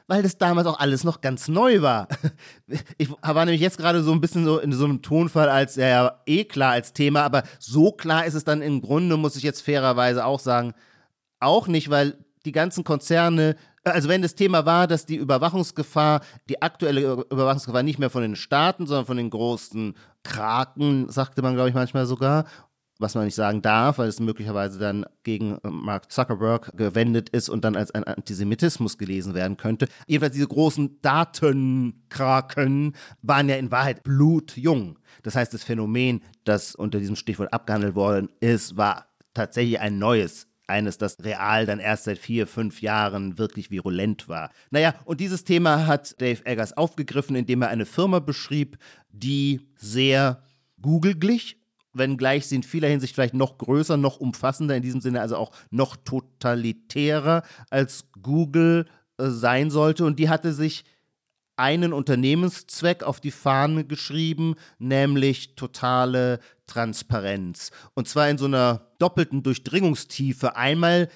[0.06, 2.08] weil das damals auch alles noch ganz neu war.
[2.96, 5.86] Ich war nämlich jetzt gerade so ein bisschen so in so einem Tonfall als, ja,
[5.86, 9.42] ja, eh klar als Thema, aber so klar ist es dann im Grunde, muss ich
[9.42, 10.72] jetzt fairerweise auch sagen,
[11.38, 12.16] auch nicht, weil
[12.46, 17.98] die ganzen Konzerne, also wenn das Thema war, dass die Überwachungsgefahr, die aktuelle Überwachungsgefahr nicht
[17.98, 22.44] mehr von den Staaten, sondern von den großen Kraken, sagte man, glaube ich, manchmal sogar,
[22.98, 27.48] was man nicht sagen darf, weil es möglicherweise dann gegen äh, Mark Zuckerberg gewendet ist
[27.48, 29.88] und dann als ein Antisemitismus gelesen werden könnte.
[30.06, 34.98] Jedenfalls diese großen Datenkraken waren ja in Wahrheit blutjung.
[35.22, 40.46] Das heißt, das Phänomen, das unter diesem Stichwort abgehandelt worden ist, war tatsächlich ein neues
[40.66, 44.50] eines, das real dann erst seit vier, fünf Jahren wirklich virulent war.
[44.70, 48.78] Naja, und dieses Thema hat Dave Eggers aufgegriffen, indem er eine Firma beschrieb,
[49.10, 50.42] die sehr
[50.80, 51.58] Google glich,
[51.92, 55.52] wenngleich sie in vieler Hinsicht vielleicht noch größer, noch umfassender, in diesem Sinne also auch
[55.70, 58.86] noch totalitärer als Google
[59.18, 60.04] äh, sein sollte.
[60.04, 60.84] Und die hatte sich
[61.56, 66.40] einen Unternehmenszweck auf die Fahne geschrieben, nämlich totale
[66.72, 67.70] Selbsttransparenz.
[67.94, 70.56] Und zwar in so einer doppelten Durchdringungstiefe.
[70.56, 71.08] Einmal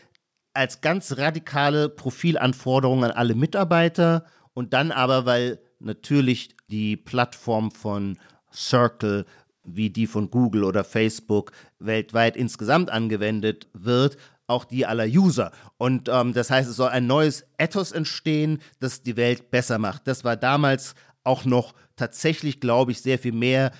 [0.55, 8.19] als ganz radikale Profilanforderung an alle Mitarbeiter und dann aber, weil natürlich die Plattform von
[8.53, 9.27] Circle
[9.69, 14.17] wie die von Google oder Facebook weltweit insgesamt angewendet wird,
[14.47, 15.51] auch die aller User.
[15.77, 20.07] Und ähm, das heißt, es soll ein neues Ethos entstehen, das die Welt besser macht.
[20.07, 23.73] Das war damals auch noch tatsächlich, glaube ich, sehr viel mehr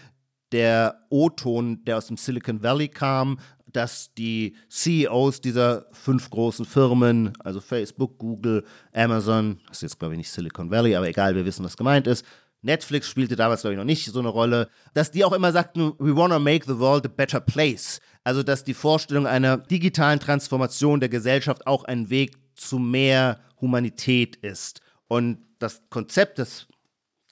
[0.53, 7.33] der O-Ton, der aus dem Silicon Valley kam, dass die CEOs dieser fünf großen Firmen,
[7.41, 11.45] also Facebook, Google, Amazon, das ist jetzt glaube ich nicht Silicon Valley, aber egal, wir
[11.45, 12.25] wissen, was gemeint ist,
[12.63, 15.93] Netflix spielte damals, glaube ich, noch nicht so eine Rolle, dass die auch immer sagten,
[15.99, 18.01] we want to make the world a better place.
[18.25, 24.37] Also, dass die Vorstellung einer digitalen Transformation der Gesellschaft auch ein Weg zu mehr Humanität
[24.37, 24.81] ist.
[25.07, 26.67] Und das Konzept, das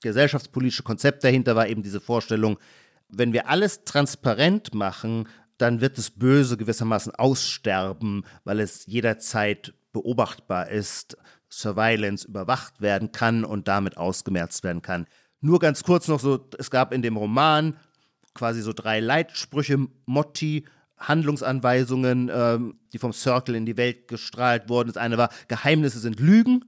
[0.02, 2.58] gesellschaftspolitische Konzept dahinter war eben diese Vorstellung,
[3.08, 10.68] wenn wir alles transparent machen, dann wird das Böse gewissermaßen aussterben, weil es jederzeit beobachtbar
[10.68, 11.16] ist,
[11.48, 15.06] Surveillance überwacht werden kann und damit ausgemerzt werden kann.
[15.40, 17.76] Nur ganz kurz noch so, es gab in dem Roman
[18.34, 20.64] quasi so drei Leitsprüche, Motti,
[20.98, 24.88] Handlungsanweisungen, ähm, die vom Circle in die Welt gestrahlt wurden.
[24.88, 26.64] Das eine war, Geheimnisse sind Lügen.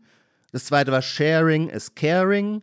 [0.53, 2.63] Das zweite war, Sharing is Caring.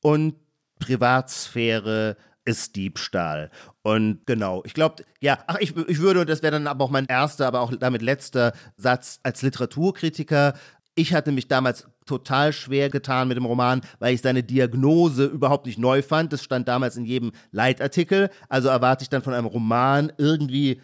[0.00, 0.34] Und
[0.78, 3.50] Privatsphäre ist Diebstahl.
[3.82, 7.06] Und genau, ich glaube, ja, ach, ich, ich würde, das wäre dann aber auch mein
[7.06, 10.54] erster, aber auch damit letzter Satz als Literaturkritiker.
[10.94, 15.66] Ich hatte mich damals total schwer getan mit dem Roman, weil ich seine Diagnose überhaupt
[15.66, 16.32] nicht neu fand.
[16.32, 18.30] Das stand damals in jedem Leitartikel.
[18.48, 20.80] Also erwarte ich dann von einem Roman irgendwie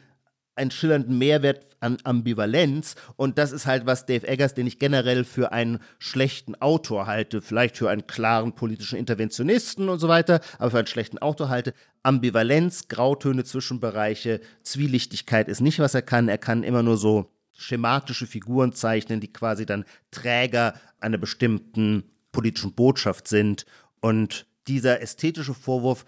[0.59, 2.97] einen schillernden Mehrwert an Ambivalenz.
[3.17, 7.41] Und das ist halt was Dave Eggers, den ich generell für einen schlechten Autor halte,
[7.41, 11.73] vielleicht für einen klaren politischen Interventionisten und so weiter, aber für einen schlechten Autor halte.
[12.03, 16.29] Ambivalenz, Grautöne, Zwischenbereiche, Zwielichtigkeit ist nicht, was er kann.
[16.29, 22.73] Er kann immer nur so schematische Figuren zeichnen, die quasi dann Träger einer bestimmten politischen
[22.73, 23.67] Botschaft sind.
[24.01, 26.05] Und dieser ästhetische Vorwurf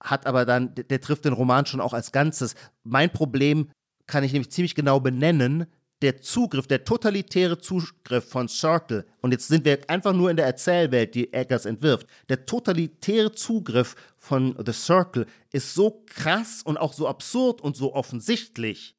[0.00, 2.54] hat aber dann, der, trifft den Roman schon auch als Ganzes.
[2.84, 3.70] Mein Problem
[4.06, 5.66] kann ich nämlich ziemlich genau benennen.
[6.00, 10.46] Der Zugriff, der totalitäre Zugriff von Circle, und jetzt sind wir einfach nur in der
[10.46, 16.92] Erzählwelt, die Eggers entwirft, der totalitäre Zugriff von The Circle ist so krass und auch
[16.92, 18.94] so absurd und so offensichtlich,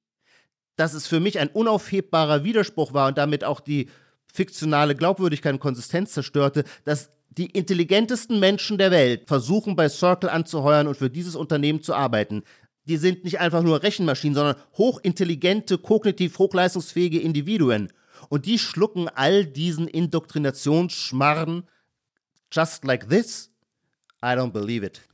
[0.75, 3.89] dass es für mich ein unaufhebbarer Widerspruch war und damit auch die
[4.33, 10.87] fiktionale Glaubwürdigkeit und Konsistenz zerstörte, dass die intelligentesten Menschen der Welt versuchen bei Circle anzuheuern
[10.87, 12.43] und für dieses Unternehmen zu arbeiten.
[12.85, 17.93] Die sind nicht einfach nur Rechenmaschinen, sondern hochintelligente, kognitiv hochleistungsfähige Individuen.
[18.29, 21.63] Und die schlucken all diesen Indoktrinationsschmarren
[22.51, 23.51] just like this.
[24.21, 25.08] I don't believe it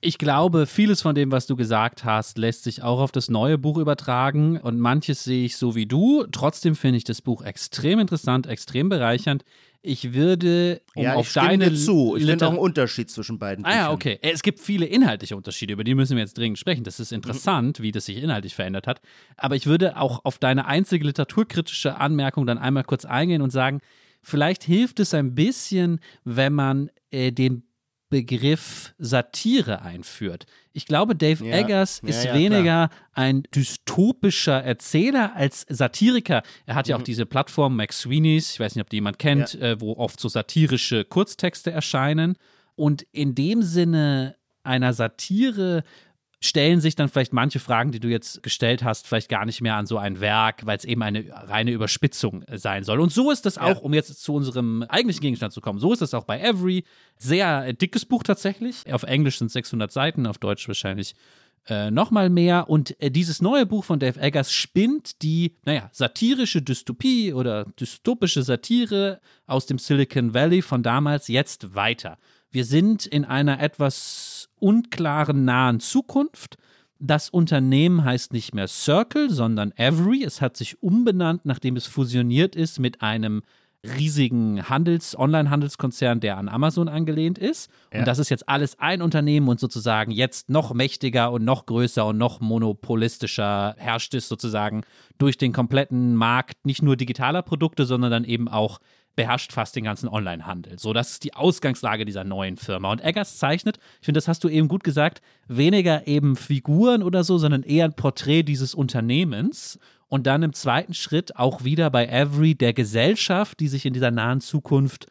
[0.00, 3.58] ich glaube, vieles von dem, was du gesagt hast, lässt sich auch auf das neue
[3.58, 6.24] Buch übertragen und manches sehe ich so wie du.
[6.30, 9.44] Trotzdem finde ich das Buch extrem interessant, extrem bereichernd.
[9.82, 12.16] Ich würde, um ja, auf deine dir zu.
[12.16, 13.64] Ich finde auch einen Unterschied zwischen beiden.
[13.64, 14.18] Ah ja, okay.
[14.20, 16.82] Es gibt viele inhaltliche Unterschiede, über die müssen wir jetzt dringend sprechen.
[16.82, 17.82] Das ist interessant, mhm.
[17.84, 19.00] wie das sich inhaltlich verändert hat.
[19.36, 23.80] Aber ich würde auch auf deine einzige literaturkritische Anmerkung dann einmal kurz eingehen und sagen,
[24.22, 27.62] vielleicht hilft es ein bisschen, wenn man äh, den
[28.08, 30.46] Begriff Satire einführt.
[30.72, 32.90] Ich glaube, Dave ja, Eggers ist ja, weniger klar.
[33.12, 36.42] ein dystopischer Erzähler als Satiriker.
[36.66, 36.90] Er hat mhm.
[36.90, 37.04] ja auch mhm.
[37.04, 40.28] diese Plattform Max Sweeney's, ich weiß nicht, ob die jemand kennt, äh, wo oft so
[40.28, 42.36] satirische Kurztexte erscheinen.
[42.76, 45.82] Und in dem Sinne einer Satire
[46.46, 49.76] stellen sich dann vielleicht manche Fragen, die du jetzt gestellt hast, vielleicht gar nicht mehr
[49.76, 53.00] an so ein Werk, weil es eben eine reine Überspitzung sein soll.
[53.00, 53.78] Und so ist das auch, ja.
[53.78, 56.84] um jetzt zu unserem eigentlichen Gegenstand zu kommen, so ist das auch bei Every.
[57.18, 58.92] Sehr dickes Buch tatsächlich.
[58.92, 61.14] Auf Englisch sind es 600 Seiten, auf Deutsch wahrscheinlich
[61.68, 62.68] äh, nochmal mehr.
[62.68, 68.42] Und äh, dieses neue Buch von Dave Eggers spinnt die, naja, satirische Dystopie oder dystopische
[68.42, 72.18] Satire aus dem Silicon Valley von damals jetzt weiter.
[72.56, 76.56] Wir sind in einer etwas unklaren nahen Zukunft.
[76.98, 80.24] Das Unternehmen heißt nicht mehr Circle, sondern Every.
[80.24, 83.42] Es hat sich umbenannt, nachdem es fusioniert ist mit einem
[83.84, 87.70] riesigen Handels-, Online-Handelskonzern, der an Amazon angelehnt ist.
[87.92, 87.98] Ja.
[87.98, 92.06] Und das ist jetzt alles ein Unternehmen und sozusagen jetzt noch mächtiger und noch größer
[92.06, 94.80] und noch monopolistischer herrscht es sozusagen
[95.18, 98.78] durch den kompletten Markt nicht nur digitaler Produkte, sondern dann eben auch
[99.16, 100.78] beherrscht fast den ganzen Onlinehandel.
[100.78, 102.92] So, das ist die Ausgangslage dieser neuen Firma.
[102.92, 107.24] Und Eggers zeichnet, ich finde, das hast du eben gut gesagt, weniger eben Figuren oder
[107.24, 109.78] so, sondern eher ein Porträt dieses Unternehmens.
[110.08, 114.12] Und dann im zweiten Schritt auch wieder bei Every der Gesellschaft, die sich in dieser
[114.12, 115.06] nahen Zukunft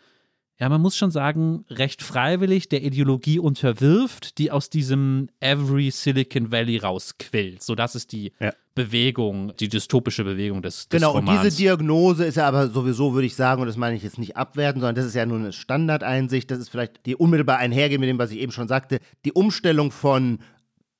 [0.58, 6.52] ja, man muss schon sagen, recht freiwillig der Ideologie unterwirft, die aus diesem Every Silicon
[6.52, 7.62] Valley rausquillt.
[7.62, 8.54] So, das ist die ja.
[8.74, 11.39] Bewegung, die dystopische Bewegung des, des genau, Romans.
[11.39, 14.18] Und diese Diagnose ist ja aber sowieso, würde ich sagen, und das meine ich jetzt
[14.18, 18.00] nicht abwerten, sondern das ist ja nur eine Standardeinsicht, das ist vielleicht die unmittelbar einhergeht
[18.00, 20.39] mit dem, was ich eben schon sagte, die Umstellung von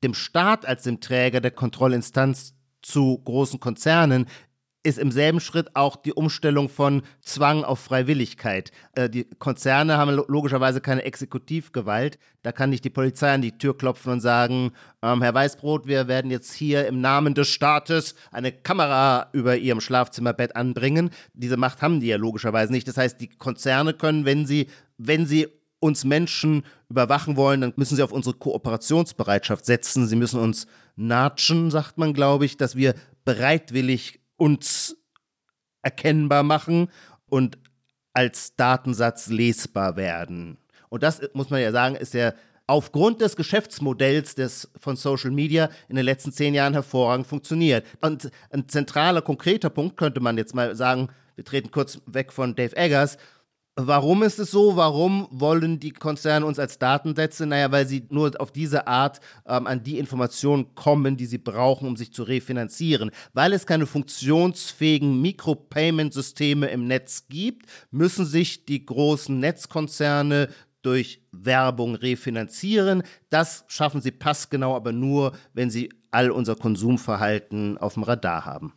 [0.04, 4.28] dem Staat als dem Träger der Kontrollinstanz zu großen Konzernen
[4.86, 8.72] ist im selben Schritt auch die Umstellung von Zwang auf Freiwilligkeit.
[8.94, 12.20] Äh, die Konzerne haben logischerweise keine Exekutivgewalt.
[12.44, 14.72] Da kann nicht die Polizei an die Tür klopfen und sagen,
[15.02, 19.82] ähm, Herr Weißbrot, wir werden jetzt hier im Namen des Staates eine Kamera über Ihrem
[19.82, 21.10] Schlafzimmerbett anbringen.
[21.34, 22.88] Diese Macht haben die ja logischerweise nicht.
[22.88, 24.68] Das heißt, die Konzerne können, wenn sie,
[25.00, 25.48] wenn sie
[25.80, 30.08] uns Menschen überwachen wollen, dann müssen sie auf unsere Kooperationsbereitschaft setzen.
[30.08, 32.94] Sie müssen uns natschen, sagt man, glaube ich, dass wir
[33.26, 34.98] bereitwillig uns
[35.82, 36.90] erkennbar machen
[37.28, 37.58] und
[38.14, 40.58] als Datensatz lesbar werden.
[40.90, 42.34] Und das muss man ja sagen, ist ja
[42.68, 47.86] aufgrund des Geschäftsmodells des, von Social Media in den letzten zehn Jahren hervorragend funktioniert.
[48.02, 52.56] Und ein zentraler, konkreter Punkt könnte man jetzt mal sagen, wir treten kurz weg von
[52.56, 53.18] Dave Eggers,
[53.78, 54.78] Warum ist es so?
[54.78, 57.46] Warum wollen die Konzerne uns als Datensätze?
[57.46, 61.86] Naja, weil sie nur auf diese Art ähm, an die Informationen kommen, die sie brauchen,
[61.86, 63.12] um sich zu refinanzieren.
[63.34, 70.48] Weil es keine funktionsfähigen Micropayment-Systeme im Netz gibt, müssen sich die großen Netzkonzerne
[70.82, 73.04] durch Werbung refinanzieren.
[73.30, 78.72] Das schaffen sie passgenau, aber nur, wenn sie all unser Konsumverhalten auf dem Radar haben.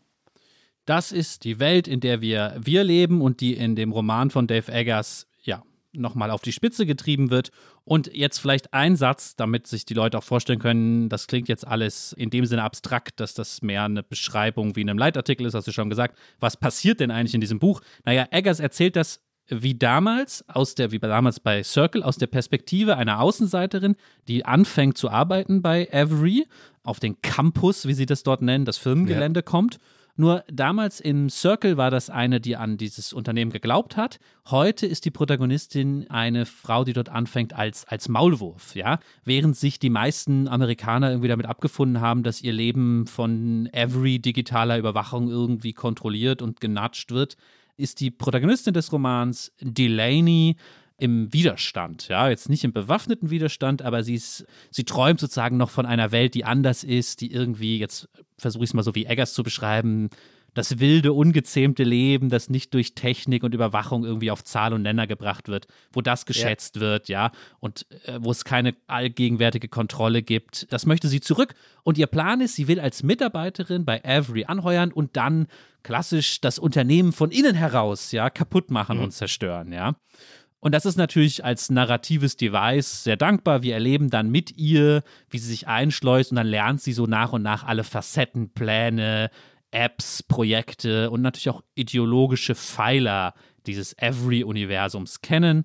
[0.89, 4.47] Das ist die Welt, in der wir, wir leben und die in dem Roman von
[4.47, 7.51] Dave Eggers ja nochmal auf die Spitze getrieben wird.
[7.85, 11.67] Und jetzt vielleicht ein Satz, damit sich die Leute auch vorstellen können, das klingt jetzt
[11.67, 15.53] alles in dem Sinne abstrakt, dass das mehr eine Beschreibung wie in einem Leitartikel ist,
[15.53, 16.19] hast du schon gesagt.
[16.41, 17.83] Was passiert denn eigentlich in diesem Buch?
[18.07, 22.97] Naja, Eggers erzählt das wie damals, aus der, wie damals bei Circle, aus der Perspektive
[22.97, 23.97] einer Außenseiterin,
[24.27, 26.47] die anfängt zu arbeiten bei Avery,
[26.83, 29.43] auf den Campus, wie sie das dort nennen, das Firmengelände ja.
[29.43, 29.79] kommt
[30.19, 34.19] nur damals im Circle war das eine, die an dieses Unternehmen geglaubt hat.
[34.51, 38.99] Heute ist die Protagonistin eine Frau, die dort anfängt als, als Maulwurf, ja.
[39.25, 44.77] Während sich die meisten Amerikaner irgendwie damit abgefunden haben, dass ihr Leben von every digitaler
[44.77, 47.37] Überwachung irgendwie kontrolliert und genatscht wird,
[47.77, 50.57] ist die Protagonistin des Romans Delaney
[50.99, 55.71] im Widerstand, ja, jetzt nicht im bewaffneten Widerstand, aber sie ist, sie träumt sozusagen noch
[55.71, 59.07] von einer Welt, die anders ist, die irgendwie, jetzt versuche ich es mal so wie
[59.07, 60.11] Eggers zu beschreiben,
[60.55, 65.07] das wilde, ungezähmte Leben, das nicht durch Technik und Überwachung irgendwie auf Zahl und Nenner
[65.07, 66.81] gebracht wird, wo das geschätzt ja.
[66.81, 67.31] wird, ja,
[67.61, 70.67] und äh, wo es keine allgegenwärtige Kontrolle gibt.
[70.73, 71.55] Das möchte sie zurück.
[71.85, 75.47] Und ihr Plan ist, sie will als Mitarbeiterin bei Avery anheuern und dann
[75.85, 79.05] klassisch das Unternehmen von innen heraus, ja, kaputt machen mhm.
[79.05, 79.95] und zerstören, ja.
[80.61, 83.63] Und das ist natürlich als narratives Device sehr dankbar.
[83.63, 87.33] Wir erleben dann mit ihr, wie sie sich einschleust und dann lernt sie so nach
[87.33, 89.31] und nach alle Facetten, Pläne,
[89.71, 93.35] Apps, Projekte und natürlich auch ideologische Pfeiler
[93.67, 95.65] dieses Every-Universums kennen.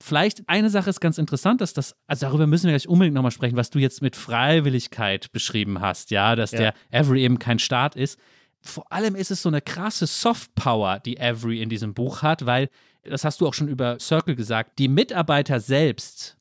[0.00, 3.30] Vielleicht eine Sache ist ganz interessant, dass das, also darüber müssen wir gleich unbedingt nochmal
[3.30, 6.58] sprechen, was du jetzt mit Freiwilligkeit beschrieben hast, ja, dass ja.
[6.58, 8.18] der Every eben kein Staat ist.
[8.60, 12.68] Vor allem ist es so eine krasse Softpower, die Every in diesem Buch hat, weil
[13.04, 16.36] das hast du auch schon über Circle gesagt, die Mitarbeiter selbst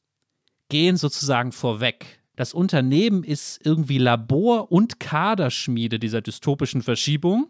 [0.70, 2.20] gehen sozusagen vorweg.
[2.36, 7.48] Das Unternehmen ist irgendwie Labor und Kaderschmiede dieser dystopischen Verschiebung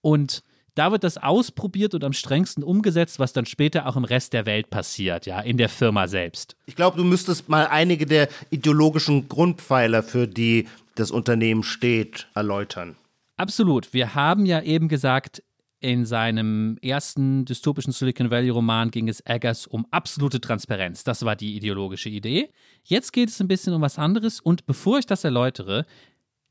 [0.00, 0.42] und
[0.74, 4.46] da wird das ausprobiert und am strengsten umgesetzt, was dann später auch im Rest der
[4.46, 6.56] Welt passiert, ja, in der Firma selbst.
[6.64, 12.96] Ich glaube, du müsstest mal einige der ideologischen Grundpfeiler, für die das Unternehmen steht, erläutern.
[13.36, 13.92] Absolut.
[13.92, 15.42] Wir haben ja eben gesagt,
[15.82, 21.02] in seinem ersten dystopischen Silicon Valley-Roman ging es Eggers um absolute Transparenz.
[21.02, 22.50] Das war die ideologische Idee.
[22.84, 25.84] Jetzt geht es ein bisschen um was anderes und bevor ich das erläutere,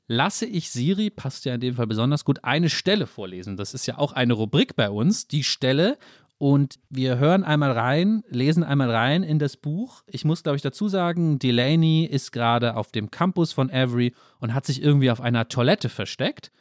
[0.07, 3.55] lasse ich Siri, passt ja in dem Fall besonders gut, eine Stelle vorlesen.
[3.55, 5.97] Das ist ja auch eine Rubrik bei uns, die Stelle.
[6.37, 10.03] Und wir hören einmal rein, lesen einmal rein in das Buch.
[10.07, 14.53] Ich muss, glaube ich, dazu sagen, Delaney ist gerade auf dem Campus von Avery und
[14.53, 16.51] hat sich irgendwie auf einer Toilette versteckt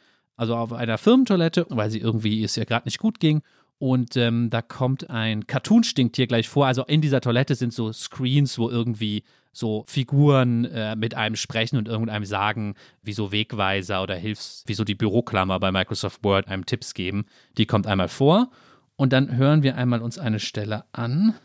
[0.41, 3.43] also auf einer Firmentoilette, weil sie irgendwie es ja gerade nicht gut ging.
[3.77, 6.65] Und ähm, da kommt ein Cartoon-Stinktier gleich vor.
[6.65, 9.23] Also in dieser Toilette sind so Screens, wo irgendwie
[9.53, 12.73] so Figuren äh, mit einem sprechen und irgendeinem sagen,
[13.03, 17.25] wie so Wegweiser oder Hilfs, wie so die Büroklammer bei Microsoft Word einem Tipps geben.
[17.59, 18.49] Die kommt einmal vor.
[18.95, 21.35] Und dann hören wir einmal uns eine Stelle an.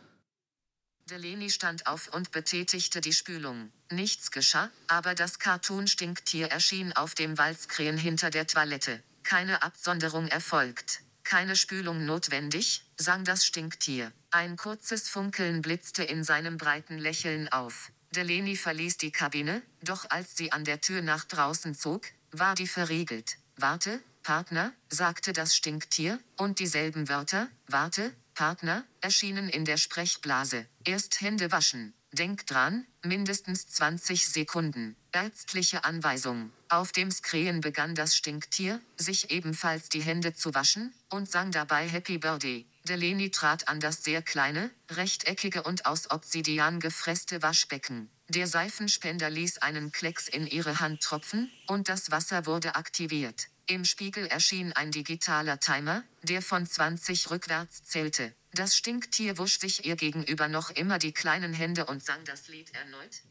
[1.11, 3.71] Delaney stand auf und betätigte die Spülung.
[3.93, 9.01] Nichts geschah, aber das Cartoon-Stinktier erschien auf dem Walzkrähen hinter der Toilette.
[9.23, 11.03] Keine Absonderung erfolgt.
[11.23, 14.13] Keine Spülung notwendig, sang das Stinktier.
[14.33, 17.93] Ein kurzes Funkeln blitzte in seinem breiten Lächeln auf.
[18.11, 22.67] Delaney verließ die Kabine, doch als sie an der Tür nach draußen zog, war die
[22.67, 23.39] verriegelt.
[23.57, 30.67] Warte, Partner, sagte das Stinktier, und dieselben Wörter, warte, Partner, erschienen in der Sprechblase.
[30.85, 31.95] Erst Hände waschen.
[32.13, 34.95] Denk dran, mindestens 20 Sekunden.
[35.11, 36.53] Ärztliche Anweisung.
[36.69, 41.89] Auf dem Screen begann das Stinktier, sich ebenfalls die Hände zu waschen, und sang dabei
[41.89, 42.67] Happy Birthday.
[42.85, 48.11] Delaney trat an das sehr kleine, rechteckige und aus Obsidian gefresste Waschbecken.
[48.29, 53.49] Der Seifenspender ließ einen Klecks in ihre Hand tropfen, und das Wasser wurde aktiviert.
[53.69, 58.33] Im Spiegel erschien ein digitaler Timer, der von 20 rückwärts zählte.
[58.55, 62.73] Das Stinktier wusch sich ihr gegenüber noch immer die kleinen Hände und sang das Lied
[62.75, 63.23] erneut.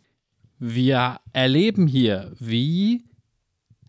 [0.59, 3.05] Wir erleben hier, wie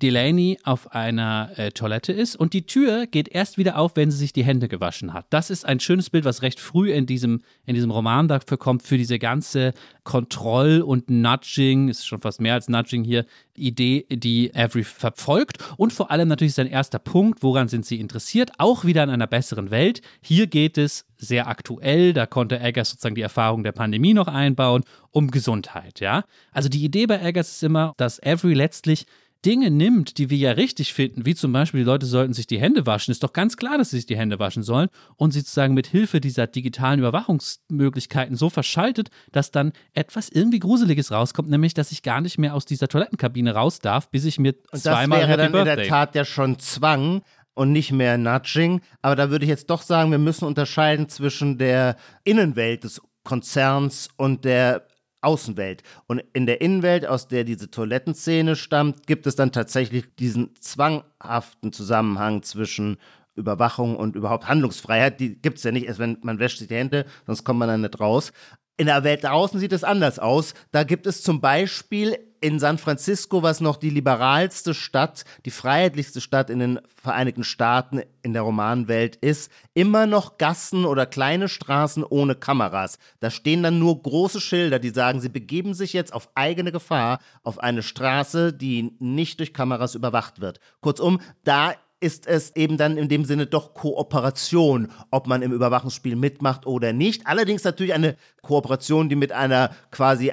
[0.03, 4.19] Delaney auf einer äh, Toilette ist und die Tür geht erst wieder auf, wenn sie
[4.19, 5.27] sich die Hände gewaschen hat.
[5.31, 8.83] Das ist ein schönes Bild, was recht früh in diesem, in diesem Roman dafür kommt,
[8.83, 9.73] für diese ganze
[10.05, 13.25] Kontroll- und Nudging, ist schon fast mehr als Nudging hier,
[13.57, 15.59] Idee, die Avery verfolgt.
[15.79, 18.51] Und vor allem natürlich sein erster Punkt, woran sind sie interessiert?
[18.59, 20.03] Auch wieder in einer besseren Welt.
[20.21, 24.85] Hier geht es sehr aktuell, da konnte Eggers sozusagen die Erfahrung der Pandemie noch einbauen,
[25.11, 26.25] um Gesundheit, ja.
[26.53, 29.07] Also die Idee bei Eggers ist immer, dass Avery letztlich
[29.45, 32.61] Dinge nimmt, die wir ja richtig finden, wie zum Beispiel, die Leute sollten sich die
[32.61, 35.41] Hände waschen, ist doch ganz klar, dass sie sich die Hände waschen sollen und sie
[35.41, 41.75] sozusagen mit Hilfe dieser digitalen Überwachungsmöglichkeiten so verschaltet, dass dann etwas irgendwie Gruseliges rauskommt, nämlich,
[41.75, 45.21] dass ich gar nicht mehr aus dieser Toilettenkabine raus darf, bis ich mir Und zweimal
[45.21, 45.73] das wäre Happy dann Birthday.
[45.73, 47.23] in der Tat ja schon Zwang
[47.55, 48.81] und nicht mehr Nudging.
[49.03, 54.09] Aber da würde ich jetzt doch sagen, wir müssen unterscheiden zwischen der Innenwelt des Konzerns
[54.17, 54.87] und der
[55.27, 55.83] Außenwelt.
[56.07, 61.73] Und in der Innenwelt, aus der diese Toilettenszene stammt, gibt es dann tatsächlich diesen zwanghaften
[61.73, 62.97] Zusammenhang zwischen
[63.35, 65.21] Überwachung und überhaupt Handlungsfreiheit.
[65.21, 67.69] Die gibt es ja nicht erst, wenn man wäscht sich die Hände, sonst kommt man
[67.69, 68.33] dann nicht raus.
[68.79, 70.55] In der Welt draußen sieht es anders aus.
[70.71, 76.21] Da gibt es zum Beispiel in San Francisco, was noch die liberalste Stadt, die freiheitlichste
[76.21, 82.05] Stadt in den Vereinigten Staaten in der Romanwelt ist, immer noch Gassen oder kleine Straßen
[82.05, 83.01] ohne Kameras.
[83.19, 87.19] Da stehen dann nur große Schilder, die sagen, sie begeben sich jetzt auf eigene Gefahr
[87.43, 90.61] auf eine Straße, die nicht durch Kameras überwacht wird.
[90.81, 96.15] Kurzum, da ist es eben dann in dem Sinne doch Kooperation, ob man im Überwachungsspiel
[96.15, 97.27] mitmacht oder nicht.
[97.27, 100.33] Allerdings natürlich eine Kooperation, die mit einer quasi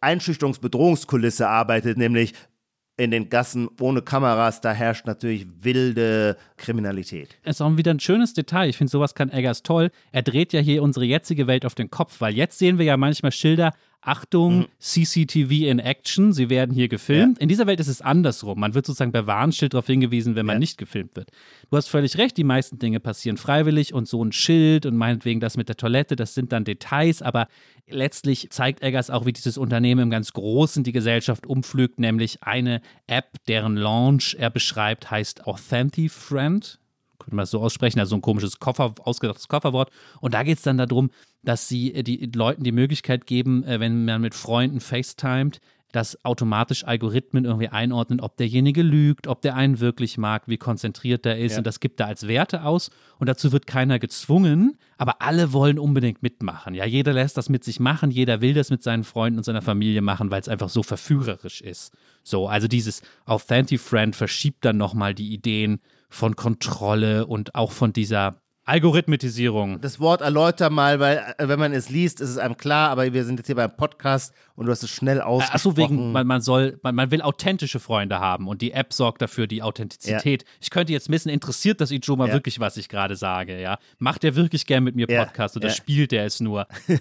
[0.00, 2.34] Einschüchterungsbedrohungskulisse arbeitet, nämlich
[3.00, 7.38] in den Gassen ohne Kameras, da herrscht natürlich wilde Kriminalität.
[7.44, 8.68] ist auch wieder ein schönes Detail.
[8.68, 9.90] Ich finde, sowas kann Eggers toll.
[10.12, 12.98] Er dreht ja hier unsere jetzige Welt auf den Kopf, weil jetzt sehen wir ja
[12.98, 17.38] manchmal Schilder, Achtung, CCTV in Action, sie werden hier gefilmt.
[17.38, 18.58] In dieser Welt ist es andersrum.
[18.58, 21.30] Man wird sozusagen bei Warnschild darauf hingewiesen, wenn man nicht gefilmt wird.
[21.70, 25.40] Du hast völlig recht, die meisten Dinge passieren freiwillig und so ein Schild und meinetwegen
[25.40, 27.46] das mit der Toilette, das sind dann Details, aber
[27.88, 32.80] letztlich zeigt Eggers auch, wie dieses Unternehmen im ganz Großen die Gesellschaft umpflügt, nämlich eine
[33.06, 36.78] App, deren Launch er beschreibt, heißt AuthentiFriend
[37.20, 39.90] könnte man es so aussprechen, also so ein komisches Koffer, ausgedachtes Kofferwort.
[40.20, 41.10] Und da geht es dann darum,
[41.42, 45.60] dass sie äh, die Leuten die Möglichkeit geben, äh, wenn man mit Freunden FaceTimet,
[45.92, 51.26] dass automatisch Algorithmen irgendwie einordnen, ob derjenige lügt, ob der einen wirklich mag, wie konzentriert
[51.26, 51.52] er ist.
[51.52, 51.58] Ja.
[51.58, 52.90] Und das gibt er als Werte aus.
[53.18, 56.74] Und dazu wird keiner gezwungen, aber alle wollen unbedingt mitmachen.
[56.74, 59.62] Ja, jeder lässt das mit sich machen, jeder will das mit seinen Freunden und seiner
[59.62, 61.92] Familie machen, weil es einfach so verführerisch ist.
[62.22, 68.40] So, also dieses Authentic-Friend verschiebt dann nochmal die Ideen von Kontrolle und auch von dieser
[68.70, 69.80] Algorithmisierung.
[69.80, 73.12] Das Wort erläuter mal, weil äh, wenn man es liest, ist es einem klar, aber
[73.12, 75.54] wir sind jetzt hier beim Podcast und du hast es schnell ausgesprochen.
[75.56, 79.22] Achso, wegen, man, man soll, man, man will authentische Freunde haben und die App sorgt
[79.22, 80.44] dafür die Authentizität.
[80.60, 82.34] Ich könnte jetzt wissen, interessiert das Ijoma Ja.
[82.34, 83.78] wirklich, was ich gerade sage, ja?
[83.98, 85.74] Macht er wirklich gern mit mir Ja, Podcast oder ja.
[85.74, 86.66] spielt er es nur?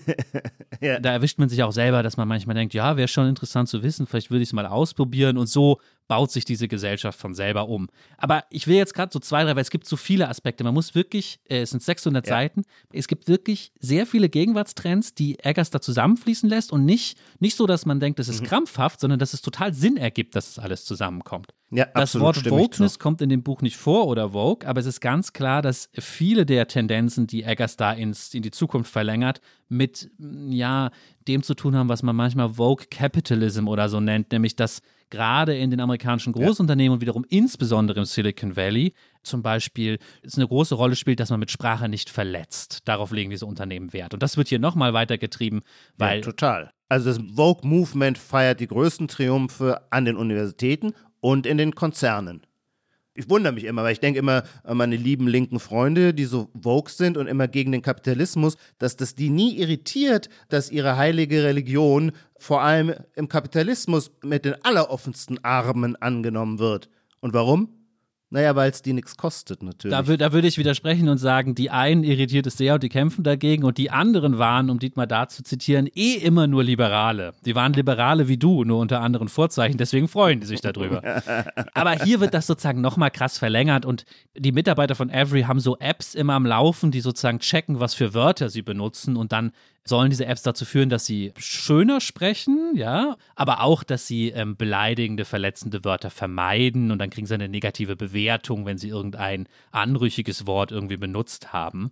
[0.81, 0.97] Ja.
[0.97, 3.83] Da erwischt man sich auch selber, dass man manchmal denkt, ja, wäre schon interessant zu
[3.83, 7.67] wissen, vielleicht würde ich es mal ausprobieren und so baut sich diese Gesellschaft von selber
[7.67, 7.87] um.
[8.17, 10.63] Aber ich will jetzt gerade so zwei, drei, weil es gibt so viele Aspekte.
[10.63, 12.33] Man muss wirklich, äh, es sind 600 Ja.
[12.33, 17.48] Seiten, es gibt wirklich sehr viele Gegenwartstrends, die Eggers da zusammenfließen lässt und nicht, nicht
[17.55, 18.33] so, dass man denkt, das Mhm.
[18.33, 21.53] ist krampfhaft, sondern dass es total Sinn ergibt, dass es alles zusammenkommt.
[21.71, 22.49] Ja, Das absolut, Wort.
[22.51, 25.89] Wokeness kommt in dem Buch nicht vor oder Vogue, aber es ist ganz klar, dass
[25.93, 30.09] viele der Tendenzen, die Eggers da ins, in die Zukunft verlängert, mit
[30.49, 30.89] ja,
[31.27, 35.57] dem zu tun haben, was man manchmal Vogue Capitalism oder so nennt, nämlich dass gerade
[35.57, 38.93] in den amerikanischen Großunternehmen und wiederum insbesondere im Silicon Valley
[39.23, 42.79] zum Beispiel es eine große Rolle spielt, dass man mit Sprache nicht verletzt.
[42.85, 44.13] Darauf legen diese Unternehmen Wert.
[44.13, 45.61] Und das wird hier nochmal weitergetrieben,
[45.97, 46.71] weil ja, total.
[46.87, 52.41] Also das Vogue-Movement feiert die größten Triumphe an den Universitäten und in den Konzernen.
[53.19, 56.49] Ich wundere mich immer, weil ich denke immer an meine lieben linken Freunde, die so
[56.53, 61.43] woke sind und immer gegen den Kapitalismus, dass das die nie irritiert, dass ihre heilige
[61.43, 66.89] Religion vor allem im Kapitalismus mit den alleroffensten Armen angenommen wird.
[67.19, 67.78] Und warum?
[68.31, 69.97] Naja, weil es die nichts kostet, natürlich.
[69.97, 73.23] Da, da würde ich widersprechen und sagen, die einen irritiert es sehr und die kämpfen
[73.23, 77.33] dagegen und die anderen waren, um Dietmar da zu zitieren, eh immer nur Liberale.
[77.43, 81.01] Die waren Liberale wie du, nur unter anderen Vorzeichen, deswegen freuen die sich darüber.
[81.73, 84.05] Aber hier wird das sozusagen nochmal krass verlängert und
[84.37, 88.13] die Mitarbeiter von Every haben so Apps immer am Laufen, die sozusagen checken, was für
[88.13, 89.53] Wörter sie benutzen und dann
[89.85, 94.55] sollen diese Apps dazu führen, dass sie schöner sprechen, ja, aber auch, dass sie ähm,
[94.55, 100.45] beleidigende, verletzende Wörter vermeiden und dann kriegen sie eine negative Bewertung, wenn sie irgendein anrüchiges
[100.45, 101.91] Wort irgendwie benutzt haben.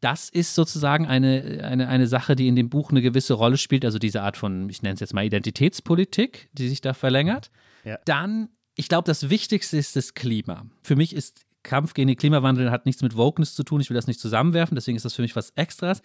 [0.00, 3.84] Das ist sozusagen eine, eine, eine Sache, die in dem Buch eine gewisse Rolle spielt,
[3.84, 7.50] also diese Art von, ich nenne es jetzt mal Identitätspolitik, die sich da verlängert.
[7.84, 7.98] Ja.
[8.04, 10.66] Dann, ich glaube, das Wichtigste ist das Klima.
[10.82, 13.80] Für mich ist Kampf gegen den Klimawandel hat nichts mit Wokeness zu tun.
[13.80, 16.00] Ich will das nicht zusammenwerfen, deswegen ist das für mich was Extras.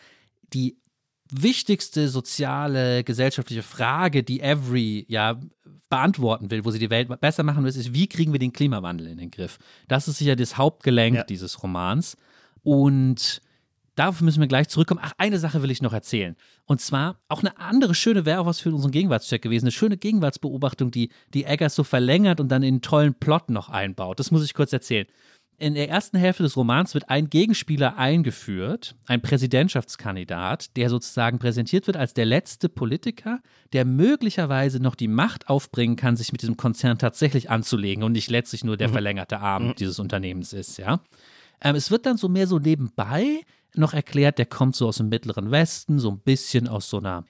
[0.54, 0.78] Die
[1.32, 5.40] wichtigste soziale, gesellschaftliche Frage, die Every ja
[5.90, 9.08] beantworten will, wo sie die Welt besser machen will, ist, wie kriegen wir den Klimawandel
[9.08, 9.58] in den Griff?
[9.88, 11.24] Das ist sicher das Hauptgelenk ja.
[11.24, 12.18] dieses Romans.
[12.64, 13.42] Und
[13.96, 15.02] darauf müssen wir gleich zurückkommen.
[15.04, 16.36] Ach, eine Sache will ich noch erzählen.
[16.66, 19.98] Und zwar auch eine andere schöne, wäre auch was für unseren Gegenwartscheck gewesen, eine schöne
[19.98, 24.20] Gegenwartsbeobachtung, die, die Eggers so verlängert und dann in einen tollen Plot noch einbaut.
[24.20, 25.08] Das muss ich kurz erzählen
[25.62, 31.86] in der ersten Hälfte des Romans wird ein Gegenspieler eingeführt, ein Präsidentschaftskandidat, der sozusagen präsentiert
[31.86, 33.42] wird als der letzte Politiker,
[33.72, 38.32] der möglicherweise noch die Macht aufbringen kann, sich mit diesem Konzern tatsächlich anzulegen und nicht
[38.32, 38.94] letztlich nur der mhm.
[38.94, 39.76] verlängerte Arm mhm.
[39.76, 41.00] dieses Unternehmens ist, ja.
[41.62, 43.42] Ähm, es wird dann so mehr so nebenbei
[43.76, 47.24] noch erklärt, der kommt so aus dem Mittleren Westen, so ein bisschen aus so einer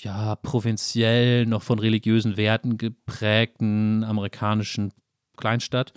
[0.00, 4.92] ja, provinziell, noch von religiösen Werten geprägten amerikanischen
[5.38, 5.94] Kleinstadt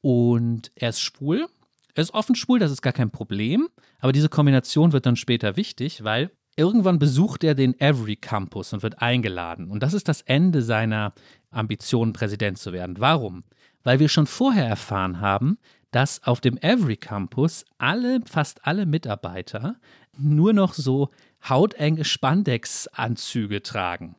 [0.00, 1.46] und er ist schwul.
[1.94, 3.68] Er ist offen schwul, das ist gar kein Problem.
[3.98, 8.82] Aber diese Kombination wird dann später wichtig, weil irgendwann besucht er den Every Campus und
[8.82, 9.70] wird eingeladen.
[9.70, 11.12] Und das ist das Ende seiner
[11.50, 12.96] Ambition, Präsident zu werden.
[12.98, 13.44] Warum?
[13.82, 15.58] Weil wir schon vorher erfahren haben,
[15.90, 19.76] dass auf dem Every Campus alle, fast alle Mitarbeiter
[20.16, 21.10] nur noch so
[21.48, 24.16] hautenge Spandex-Anzüge tragen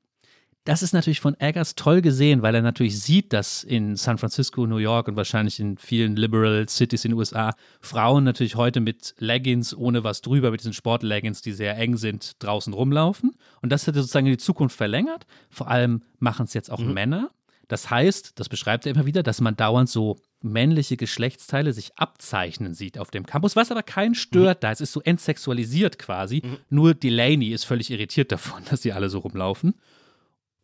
[0.64, 4.68] das ist natürlich von Eggers toll gesehen, weil er natürlich sieht, dass in San Francisco,
[4.68, 9.16] New York und wahrscheinlich in vielen Liberal Cities in den USA Frauen natürlich heute mit
[9.18, 13.32] Leggings ohne was drüber, mit diesen Sportleggings, die sehr eng sind, draußen rumlaufen.
[13.62, 15.26] Und das hat er sozusagen in die Zukunft verlängert.
[15.49, 16.93] Vor allem machen es jetzt auch mhm.
[16.93, 17.32] Männer.
[17.68, 22.74] Das heißt, das beschreibt er immer wieder, dass man dauernd so männliche Geschlechtsteile sich abzeichnen
[22.74, 24.62] sieht auf dem Campus, was aber keinen stört mhm.
[24.62, 24.72] da.
[24.72, 26.41] Es ist so entsexualisiert quasi.
[26.43, 26.57] Mhm.
[26.70, 29.74] Nur Delaney ist völlig irritiert davon, dass sie alle so rumlaufen.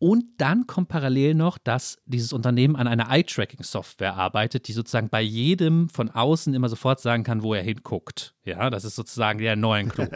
[0.00, 5.20] Und dann kommt parallel noch, dass dieses Unternehmen an einer Eye-Tracking-Software arbeitet, die sozusagen bei
[5.20, 8.34] jedem von außen immer sofort sagen kann, wo er hinguckt.
[8.44, 10.06] Ja, das ist sozusagen der neuen Clou.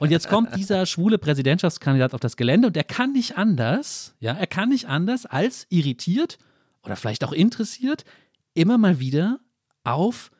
[0.00, 4.32] Und jetzt kommt dieser schwule Präsidentschaftskandidat auf das Gelände und er kann nicht anders, ja,
[4.32, 6.36] er kann nicht anders als irritiert
[6.82, 8.04] oder vielleicht auch interessiert
[8.54, 9.40] immer mal wieder
[9.84, 10.30] auf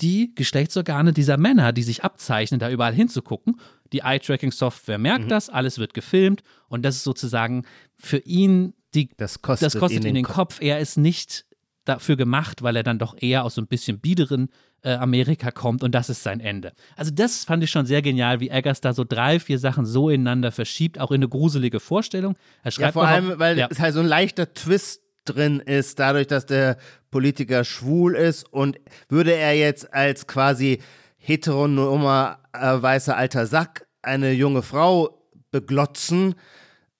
[0.00, 3.60] die Geschlechtsorgane dieser Männer, die sich abzeichnen, da überall hinzugucken.
[3.92, 5.28] Die Eye-Tracking-Software merkt mhm.
[5.28, 7.64] das, alles wird gefilmt und das ist sozusagen
[7.96, 10.34] für ihn die, das kostet, das kostet ihn den Kopf.
[10.34, 10.58] Kopf.
[10.60, 11.46] Er ist nicht
[11.84, 14.50] dafür gemacht, weil er dann doch eher aus so ein bisschen biederen
[14.82, 16.72] äh, Amerika kommt und das ist sein Ende.
[16.96, 20.08] Also das fand ich schon sehr genial, wie Eggers da so drei, vier Sachen so
[20.08, 22.36] ineinander verschiebt, auch in eine gruselige Vorstellung.
[22.62, 23.68] Er schreibt ja, vor allem, weil ja.
[23.70, 26.78] es halt so ein leichter Twist drin ist, dadurch, dass der
[27.10, 28.78] Politiker schwul ist und
[29.08, 30.80] würde er jetzt als quasi
[31.22, 36.34] heteronomer äh, weißer alter Sack eine junge Frau beglotzen,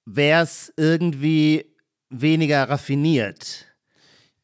[0.04, 1.66] wäre es irgendwie
[2.08, 3.66] weniger raffiniert.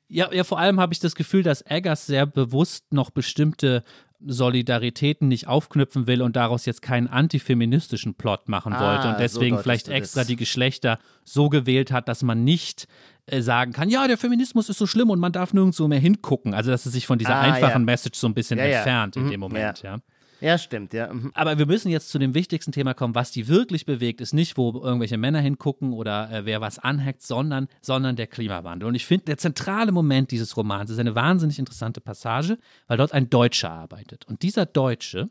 [0.08, 3.84] Ja, ja, vor allem habe ich das Gefühl, dass Eggers sehr bewusst noch bestimmte
[4.26, 9.56] Solidaritäten nicht aufknüpfen will und daraus jetzt keinen antifeministischen Plot machen ah, wollte und deswegen
[9.56, 12.88] so vielleicht extra die Geschlechter so gewählt hat, dass man nicht
[13.26, 16.52] äh, sagen kann, ja, der Feminismus ist so schlimm und man darf nirgendwo mehr hingucken.
[16.52, 17.86] Also, dass es sich von dieser ah, einfachen ja.
[17.86, 19.20] Message so ein bisschen ja, entfernt ja.
[19.20, 19.98] in mhm, dem Moment, ja.
[20.40, 21.12] Ja, stimmt, ja.
[21.12, 21.32] Mhm.
[21.34, 24.56] Aber wir müssen jetzt zu dem wichtigsten Thema kommen, was die wirklich bewegt, ist nicht,
[24.56, 28.88] wo irgendwelche Männer hingucken oder äh, wer was anhackt, sondern, sondern der Klimawandel.
[28.88, 33.12] Und ich finde, der zentrale Moment dieses Romans ist eine wahnsinnig interessante Passage, weil dort
[33.12, 34.26] ein Deutscher arbeitet.
[34.26, 35.28] Und dieser Deutsche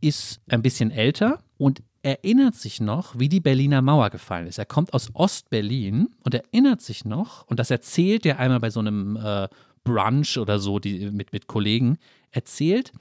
[0.00, 4.58] ist ein bisschen älter und erinnert sich noch, wie die Berliner Mauer gefallen ist.
[4.58, 8.80] Er kommt aus Ostberlin und erinnert sich noch, und das erzählt er einmal bei so
[8.80, 9.48] einem äh,
[9.84, 11.96] Brunch oder so die, mit, mit Kollegen,
[12.30, 12.92] erzählt,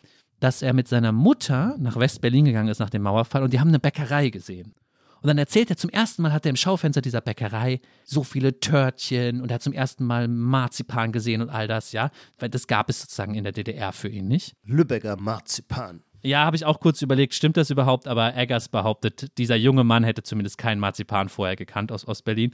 [0.44, 3.70] dass er mit seiner Mutter nach West-Berlin gegangen ist nach dem Mauerfall und die haben
[3.70, 4.76] eine Bäckerei gesehen.
[5.22, 8.60] Und dann erzählt er zum ersten Mal, hat er im Schaufenster dieser Bäckerei so viele
[8.60, 12.10] Törtchen und er hat zum ersten Mal Marzipan gesehen und all das, ja.
[12.40, 14.54] Weil das gab es sozusagen in der DDR für ihn nicht.
[14.66, 16.04] Lübecker Marzipan.
[16.24, 18.06] Ja, habe ich auch kurz überlegt, stimmt das überhaupt?
[18.10, 22.54] Aber Eggers behauptet, dieser junge Mann hätte zumindest keinen Marzipan vorher gekannt aus Ostberlin.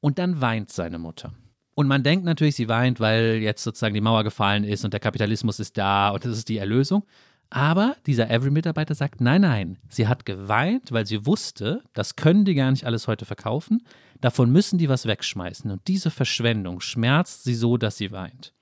[0.00, 1.34] Und dann weint seine Mutter.
[1.74, 5.00] Und man denkt natürlich, sie weint, weil jetzt sozusagen die Mauer gefallen ist und der
[5.00, 7.04] Kapitalismus ist da und das ist die Erlösung.
[7.50, 12.54] Aber dieser Every-Mitarbeiter sagt, nein, nein, sie hat geweint, weil sie wusste, das können die
[12.54, 13.84] gar nicht alles heute verkaufen,
[14.20, 15.70] davon müssen die was wegschmeißen.
[15.70, 18.54] Und diese Verschwendung schmerzt sie so, dass sie weint.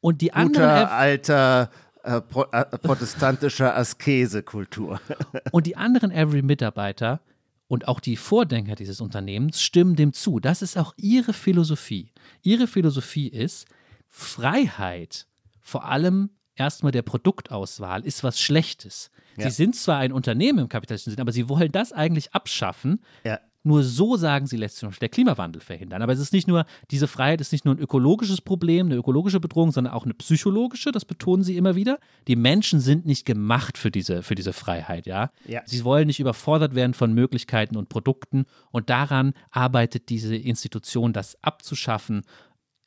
[0.00, 0.80] Und die anderen.
[0.80, 1.70] Guter, alter
[2.02, 5.00] äh, pro, äh, protestantischer Askesekultur.
[5.52, 7.20] und die anderen Every-Mitarbeiter
[7.68, 10.40] und auch die Vordenker dieses Unternehmens stimmen dem zu.
[10.40, 12.12] Das ist auch ihre Philosophie.
[12.42, 13.66] Ihre Philosophie ist,
[14.08, 15.26] Freiheit
[15.60, 19.10] vor allem erstmal der Produktauswahl ist was Schlechtes.
[19.36, 19.44] Ja.
[19.44, 23.02] Sie sind zwar ein Unternehmen im kapitalistischen Sinn, aber sie wollen das eigentlich abschaffen.
[23.24, 23.40] Ja.
[23.66, 26.00] Nur so sagen sie letztlich der Klimawandel verhindern.
[26.00, 29.40] Aber es ist nicht nur, diese Freiheit ist nicht nur ein ökologisches Problem, eine ökologische
[29.40, 31.98] Bedrohung, sondern auch eine psychologische, das betonen sie immer wieder.
[32.28, 35.32] Die Menschen sind nicht gemacht für diese, für diese Freiheit, ja?
[35.48, 35.62] ja.
[35.64, 41.36] Sie wollen nicht überfordert werden von Möglichkeiten und Produkten und daran arbeitet diese Institution, das
[41.42, 42.22] abzuschaffen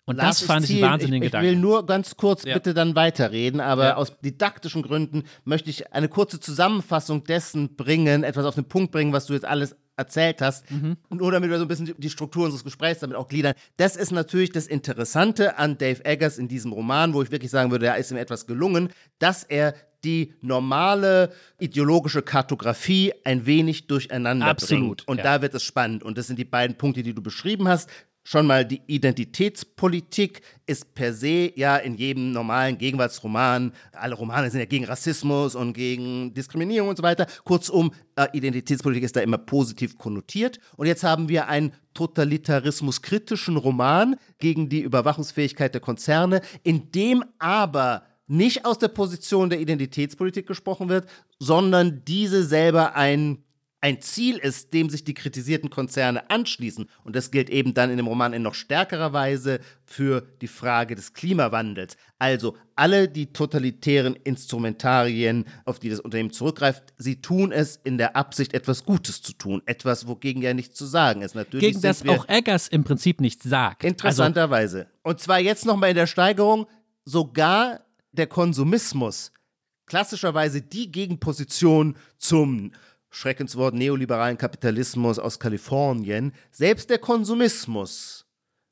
[0.09, 1.45] und Lass das fand ich einen wahnsinnigen ich, Gedanken.
[1.45, 2.55] Ich will nur ganz kurz ja.
[2.55, 3.95] bitte dann weiterreden, aber ja.
[3.95, 9.13] aus didaktischen Gründen möchte ich eine kurze Zusammenfassung dessen bringen, etwas auf den Punkt bringen,
[9.13, 10.97] was du jetzt alles erzählt hast, mhm.
[11.09, 13.53] nur damit wir so ein bisschen die Struktur unseres Gesprächs damit auch gliedern.
[13.77, 17.69] Das ist natürlich das Interessante an Dave Eggers in diesem Roman, wo ich wirklich sagen
[17.69, 18.89] würde, da ist ihm etwas gelungen,
[19.19, 25.07] dass er die normale ideologische Kartografie ein wenig durcheinander Absolut, bringt.
[25.07, 25.23] Und ja.
[25.23, 26.03] da wird es spannend.
[26.03, 27.89] Und das sind die beiden Punkte, die du beschrieben hast
[28.29, 34.59] schon mal die Identitätspolitik ist per se ja in jedem normalen Gegenwartsroman, alle Romane sind
[34.59, 37.25] ja gegen Rassismus und gegen Diskriminierung und so weiter.
[37.43, 40.59] Kurzum, äh, Identitätspolitik ist da immer positiv konnotiert.
[40.77, 48.03] Und jetzt haben wir einen totalitarismuskritischen Roman gegen die Überwachungsfähigkeit der Konzerne, in dem aber
[48.27, 51.09] nicht aus der Position der Identitätspolitik gesprochen wird,
[51.39, 53.43] sondern diese selber ein
[53.81, 56.89] ein Ziel ist, dem sich die kritisierten Konzerne anschließen.
[57.03, 60.95] Und das gilt eben dann in dem Roman in noch stärkerer Weise für die Frage
[60.95, 61.95] des Klimawandels.
[62.17, 68.15] Also alle die totalitären Instrumentarien, auf die das Unternehmen zurückgreift, sie tun es in der
[68.17, 69.61] Absicht, etwas Gutes zu tun.
[69.65, 71.35] Etwas, wogegen ja nichts zu sagen ist.
[71.35, 73.85] Natürlich Gegen das auch Eggers im Prinzip nichts sagt.
[73.85, 74.79] Interessanterweise.
[74.79, 76.67] Also, Und zwar jetzt nochmal in der Steigerung,
[77.05, 79.31] sogar der Konsumismus
[79.89, 82.71] klassischerweise die Gegenposition zum
[83.09, 88.25] Schreckenswort neoliberalen Kapitalismus aus Kalifornien, selbst der Konsumismus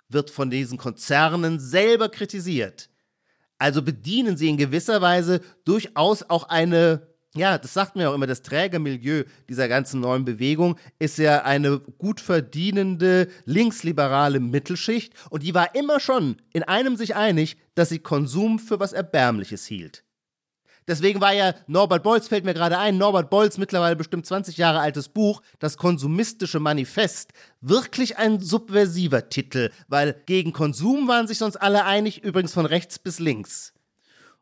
[0.10, 2.90] wird von diesen Konzernen selber kritisiert.
[3.60, 8.14] Also bedienen sie in gewisser Weise durchaus auch eine, ja, das sagt man ja auch
[8.14, 15.44] immer, das Trägermilieu dieser ganzen neuen Bewegung ist ja eine gut verdienende linksliberale Mittelschicht und
[15.44, 20.04] die war immer schon in einem sich einig, dass sie Konsum für was Erbärmliches hielt.
[20.88, 24.80] Deswegen war ja Norbert Bolz, fällt mir gerade ein, Norbert Bolz, mittlerweile bestimmt 20 Jahre
[24.80, 31.58] altes Buch, das konsumistische Manifest, wirklich ein subversiver Titel, weil gegen Konsum waren sich sonst
[31.58, 33.74] alle einig, übrigens von rechts bis links.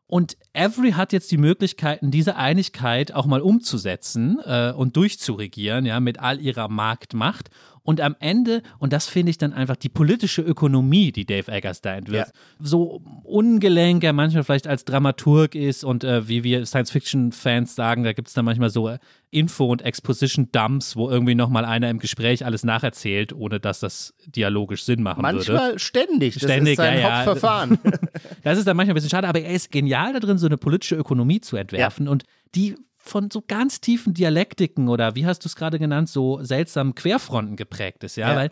[0.08, 5.98] Und Every hat jetzt die Möglichkeiten, diese Einigkeit auch mal umzusetzen äh, und durchzuregieren, ja,
[5.98, 7.50] mit all ihrer Marktmacht.
[7.86, 11.82] Und am Ende, und das finde ich dann einfach die politische Ökonomie, die Dave Eggers
[11.82, 12.66] da entwirft, ja.
[12.66, 18.12] so ungelenk er manchmal vielleicht als Dramaturg ist und äh, wie wir Science-Fiction-Fans sagen, da
[18.12, 18.98] gibt es dann manchmal so äh,
[19.30, 24.82] Info- und Exposition-Dumps, wo irgendwie nochmal einer im Gespräch alles nacherzählt, ohne dass das dialogisch
[24.82, 25.52] Sinn machen manchmal würde.
[25.52, 27.16] Manchmal ständig, das ständig, ist sein ja, ja.
[27.18, 27.78] Hauptverfahren.
[28.42, 30.56] das ist dann manchmal ein bisschen schade, aber er ist genial da drin, so eine
[30.56, 32.12] politische Ökonomie zu entwerfen ja.
[32.12, 32.24] und
[32.56, 32.74] die
[33.08, 37.56] von so ganz tiefen Dialektiken oder wie hast du es gerade genannt, so seltsamen Querfronten
[37.56, 38.36] geprägt ist, ja, ja.
[38.36, 38.50] weil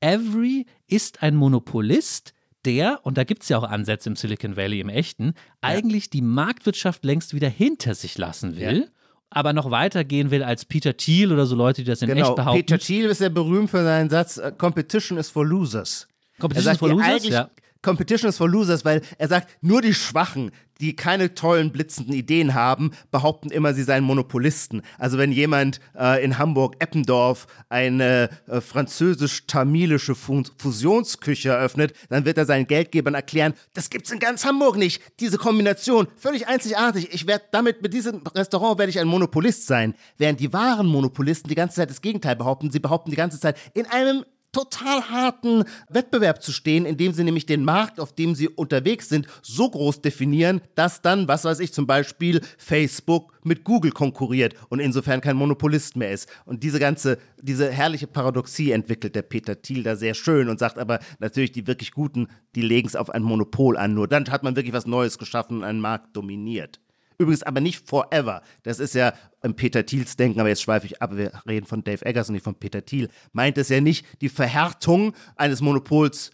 [0.00, 2.34] Every ist ein Monopolist,
[2.64, 5.32] der, und da gibt es ja auch Ansätze im Silicon Valley im Echten, ja.
[5.62, 8.80] eigentlich die Marktwirtschaft längst wieder hinter sich lassen will.
[8.80, 8.86] Ja.
[9.30, 12.28] Aber noch weitergehen will als Peter Thiel oder so Leute, die das in genau.
[12.28, 12.60] echt behaupten.
[12.60, 16.06] Peter Thiel ist ja berühmt für seinen Satz: Competition is for losers.
[16.38, 17.26] Competition is for losers?
[17.26, 17.50] Ja.
[17.82, 22.54] Competition is for losers, weil er sagt, nur die Schwachen, die keine tollen, blitzenden Ideen
[22.54, 24.82] haben, behaupten immer, sie seien Monopolisten.
[24.98, 32.66] Also wenn jemand äh, in Hamburg-Eppendorf eine äh, französisch-tamilische Fusionsküche eröffnet, dann wird er seinen
[32.66, 35.02] Geldgebern erklären, das gibt's in ganz Hamburg nicht.
[35.20, 37.12] Diese Kombination, völlig einzigartig.
[37.12, 39.94] Ich werde damit, mit diesem Restaurant werde ich ein Monopolist sein.
[40.18, 42.72] Während die wahren Monopolisten die ganze Zeit das Gegenteil behaupten.
[42.72, 47.46] Sie behaupten die ganze Zeit, in einem total harten Wettbewerb zu stehen, indem sie nämlich
[47.46, 51.72] den Markt, auf dem sie unterwegs sind, so groß definieren, dass dann, was weiß ich,
[51.72, 56.28] zum Beispiel Facebook mit Google konkurriert und insofern kein Monopolist mehr ist.
[56.44, 60.78] Und diese ganze, diese herrliche Paradoxie entwickelt der Peter Thiel da sehr schön und sagt
[60.78, 63.94] aber natürlich, die wirklich Guten, die legen es auf ein Monopol an.
[63.94, 66.78] Nur dann hat man wirklich was Neues geschaffen und einen Markt dominiert.
[67.18, 68.42] Übrigens aber nicht forever.
[68.62, 71.84] Das ist ja im Peter Thiels Denken, aber jetzt schweife ich ab, wir reden von
[71.84, 73.08] Dave Eggers und nicht von Peter Thiel.
[73.32, 76.30] Meint es ja nicht die Verhärtung eines Monopols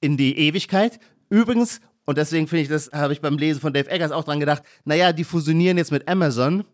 [0.00, 0.98] in die Ewigkeit.
[1.30, 4.40] Übrigens, und deswegen finde ich, das habe ich beim Lesen von Dave Eggers auch dran
[4.40, 6.64] gedacht, naja, die fusionieren jetzt mit Amazon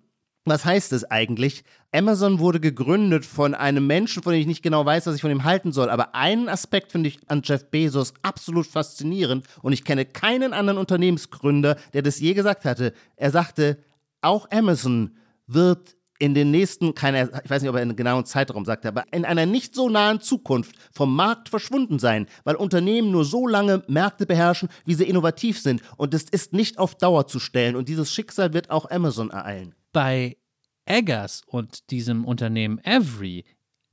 [0.45, 1.65] was heißt das eigentlich?
[1.93, 5.31] Amazon wurde gegründet von einem Menschen, von dem ich nicht genau weiß, was ich von
[5.31, 5.91] ihm halten soll.
[5.91, 10.79] Aber einen Aspekt finde ich an Jeff Bezos absolut faszinierend und ich kenne keinen anderen
[10.79, 12.95] Unternehmensgründer, der das je gesagt hatte.
[13.17, 13.79] Er sagte,
[14.23, 15.17] auch Amazon
[15.47, 19.05] wird in den nächsten, keine, ich weiß nicht, ob er einen genauen Zeitraum sagte, aber
[19.11, 23.83] in einer nicht so nahen Zukunft vom Markt verschwunden sein, weil Unternehmen nur so lange
[23.89, 25.83] Märkte beherrschen, wie sie innovativ sind.
[25.97, 27.75] Und es ist nicht auf Dauer zu stellen.
[27.75, 29.75] Und dieses Schicksal wird auch Amazon ereilen.
[29.93, 30.37] Bei
[30.85, 33.45] Eggers und diesem Unternehmen Every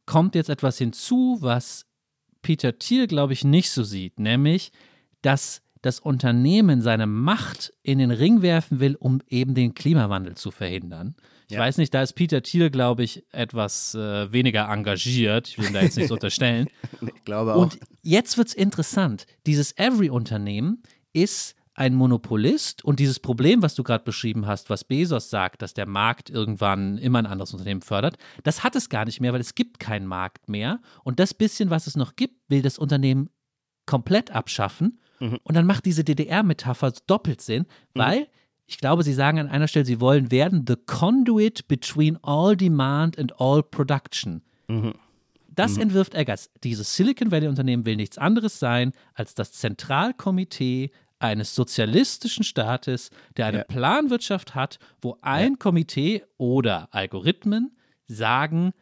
[0.06, 1.86] kommt jetzt etwas hinzu, was
[2.42, 4.72] Peter Thiel, glaube ich, nicht so sieht, nämlich,
[5.22, 10.52] dass das Unternehmen seine Macht in den Ring werfen will, um eben den Klimawandel zu
[10.52, 11.16] verhindern.
[11.50, 11.60] Ich ja.
[11.60, 15.48] weiß nicht, da ist Peter Thiel, glaube ich, etwas äh, weniger engagiert.
[15.48, 16.68] Ich will ihm da jetzt nichts unterstellen.
[17.02, 17.62] Ich glaube auch.
[17.62, 19.26] Und jetzt wird es interessant.
[19.46, 20.84] Dieses Every-Unternehmen
[21.14, 25.76] ist ein Monopolist und dieses Problem, was du gerade beschrieben hast, was Bezos sagt, dass
[25.76, 29.42] der Markt irgendwann immer ein anderes Unternehmen fördert, das hat es gar nicht mehr, weil
[29.42, 30.80] es gibt keinen Markt mehr.
[31.04, 33.30] Und das bisschen, was es noch gibt, will das Unternehmen
[33.86, 35.00] komplett abschaffen.
[35.20, 35.38] Mhm.
[35.44, 38.00] Und dann macht diese DDR-Metapher doppelt Sinn, mhm.
[38.00, 38.28] weil
[38.66, 43.20] ich glaube, sie sagen an einer Stelle, sie wollen werden the conduit between all demand
[43.20, 44.42] and all production.
[44.68, 44.94] Mhm.
[45.48, 45.84] Das mhm.
[45.84, 46.50] entwirft Eggers.
[46.64, 53.58] Dieses Silicon Valley-Unternehmen will nichts anderes sein als das Zentralkomitee eines sozialistischen Staates, der eine
[53.60, 53.64] ja.
[53.64, 55.58] Planwirtschaft hat, wo ein ja.
[55.58, 58.74] Komitee oder Algorithmen sagen,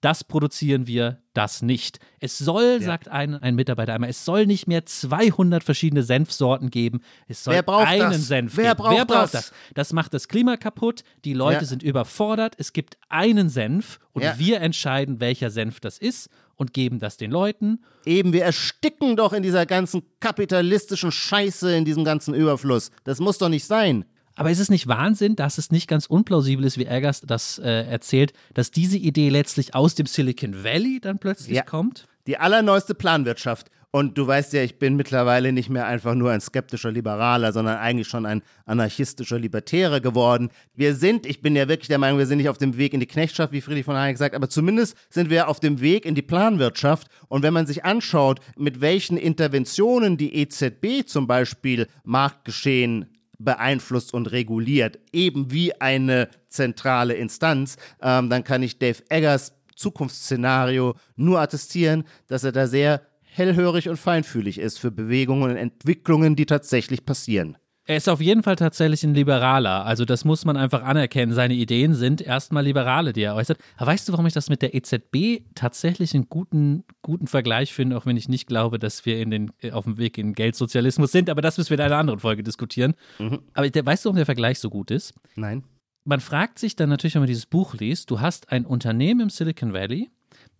[0.00, 1.98] das produzieren wir, das nicht.
[2.18, 2.86] Es soll, ja.
[2.86, 7.00] sagt ein, ein Mitarbeiter einmal, es soll nicht mehr 200 verschiedene Senfsorten geben.
[7.28, 8.26] Es soll einen das?
[8.26, 8.82] Senf Wer geben.
[8.82, 9.30] Braucht Wer braucht das?
[9.32, 9.52] das?
[9.74, 11.02] Das macht das Klima kaputt.
[11.24, 11.64] Die Leute ja.
[11.66, 12.54] sind überfordert.
[12.58, 14.38] Es gibt einen Senf und ja.
[14.38, 17.80] wir entscheiden, welcher Senf das ist und geben das den Leuten.
[18.04, 22.90] Eben, wir ersticken doch in dieser ganzen kapitalistischen Scheiße, in diesem ganzen Überfluss.
[23.04, 24.04] Das muss doch nicht sein.
[24.40, 27.84] Aber ist es nicht Wahnsinn, dass es nicht ganz unplausibel ist, wie Eggers das äh,
[27.84, 31.62] erzählt, dass diese Idee letztlich aus dem Silicon Valley dann plötzlich ja.
[31.62, 32.08] kommt?
[32.26, 33.70] Die allerneueste Planwirtschaft.
[33.90, 37.76] Und du weißt ja, ich bin mittlerweile nicht mehr einfach nur ein skeptischer Liberaler, sondern
[37.76, 40.48] eigentlich schon ein anarchistischer Libertärer geworden.
[40.74, 43.00] Wir sind, ich bin ja wirklich der Meinung, wir sind nicht auf dem Weg in
[43.00, 46.14] die Knechtschaft, wie Friedrich von Hayek sagt, aber zumindest sind wir auf dem Weg in
[46.14, 47.08] die Planwirtschaft.
[47.28, 54.30] Und wenn man sich anschaut, mit welchen Interventionen die EZB zum Beispiel Marktgeschehen beeinflusst und
[54.30, 62.04] reguliert, eben wie eine zentrale Instanz, ähm, dann kann ich Dave Eggers Zukunftsszenario nur attestieren,
[62.28, 67.56] dass er da sehr hellhörig und feinfühlig ist für Bewegungen und Entwicklungen, die tatsächlich passieren.
[67.86, 69.84] Er ist auf jeden Fall tatsächlich ein Liberaler.
[69.84, 71.32] Also das muss man einfach anerkennen.
[71.32, 73.58] Seine Ideen sind erstmal Liberale, die er äußert.
[73.76, 77.96] Aber weißt du, warum ich das mit der EZB tatsächlich einen guten, guten Vergleich finde,
[77.96, 81.30] auch wenn ich nicht glaube, dass wir in den, auf dem Weg in Geldsozialismus sind.
[81.30, 82.94] Aber das müssen wir in einer anderen Folge diskutieren.
[83.18, 83.40] Mhm.
[83.54, 85.14] Aber der, weißt du, warum der Vergleich so gut ist?
[85.34, 85.64] Nein.
[86.04, 89.30] Man fragt sich dann natürlich, wenn man dieses Buch liest, du hast ein Unternehmen im
[89.30, 90.10] Silicon Valley,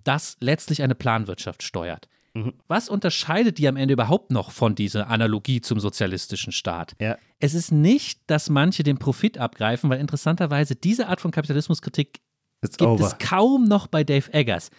[0.04, 2.08] das letztlich eine Planwirtschaft steuert.
[2.34, 2.54] Mhm.
[2.68, 6.94] Was unterscheidet die am Ende überhaupt noch von dieser Analogie zum sozialistischen Staat?
[7.00, 7.16] Ja.
[7.40, 12.20] Es ist nicht, dass manche den Profit abgreifen, weil interessanterweise diese Art von Kapitalismuskritik
[12.62, 13.06] It's gibt over.
[13.06, 14.70] es kaum noch bei Dave Eggers.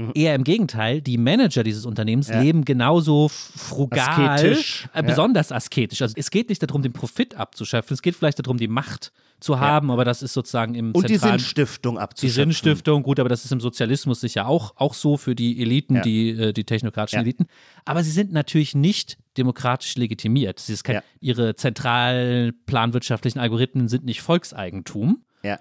[0.00, 0.12] Mhm.
[0.14, 2.40] Eher im Gegenteil, die Manager dieses Unternehmens ja.
[2.40, 4.88] leben genauso frugal, asketisch.
[4.94, 6.00] Äh, besonders asketisch.
[6.02, 9.58] Also es geht nicht darum, den Profit abzuschöpfen, es geht vielleicht darum, die Macht zu
[9.58, 9.94] haben, ja.
[9.94, 12.48] aber das ist sozusagen im Und die Sinnstiftung abzuschöpfen.
[12.48, 15.96] Die Sinnstiftung, gut, aber das ist im Sozialismus sicher auch, auch so für die Eliten,
[15.96, 16.02] ja.
[16.02, 17.46] die, äh, die technokratischen Eliten.
[17.84, 20.62] Aber sie sind natürlich nicht demokratisch legitimiert.
[20.84, 25.24] Kein, ihre zentralen planwirtschaftlichen Algorithmen sind nicht Volkseigentum.
[25.42, 25.58] Ja.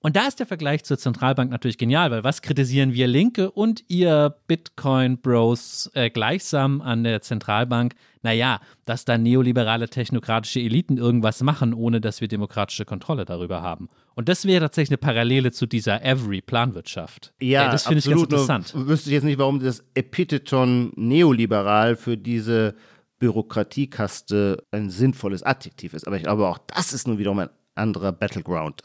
[0.00, 3.82] Und da ist der Vergleich zur Zentralbank natürlich genial, weil was kritisieren wir Linke und
[3.88, 7.94] ihr Bitcoin-Bros äh, gleichsam an der Zentralbank?
[8.22, 13.88] Naja, dass da neoliberale technokratische Eliten irgendwas machen, ohne dass wir demokratische Kontrolle darüber haben.
[14.14, 17.32] Und das wäre tatsächlich eine Parallele zu dieser Every-Planwirtschaft.
[17.40, 18.74] Ja, äh, das finde ich ganz interessant.
[18.74, 22.74] Nur wüsste ich jetzt nicht, warum das Epitheton neoliberal für diese
[23.18, 26.06] Bürokratiekaste ein sinnvolles Adjektiv ist.
[26.06, 28.82] Aber ich glaube, auch das ist nun wiederum ein anderer Battleground.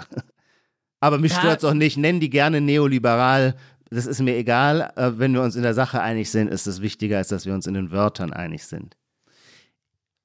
[1.01, 1.39] Aber mich ja.
[1.39, 1.97] stört es auch nicht.
[1.97, 3.55] Nennen die gerne neoliberal.
[3.89, 4.93] das ist mir egal.
[4.95, 7.53] Äh, wenn wir uns in der Sache einig sind, ist es wichtiger, als dass wir
[7.53, 8.95] uns in den Wörtern einig sind.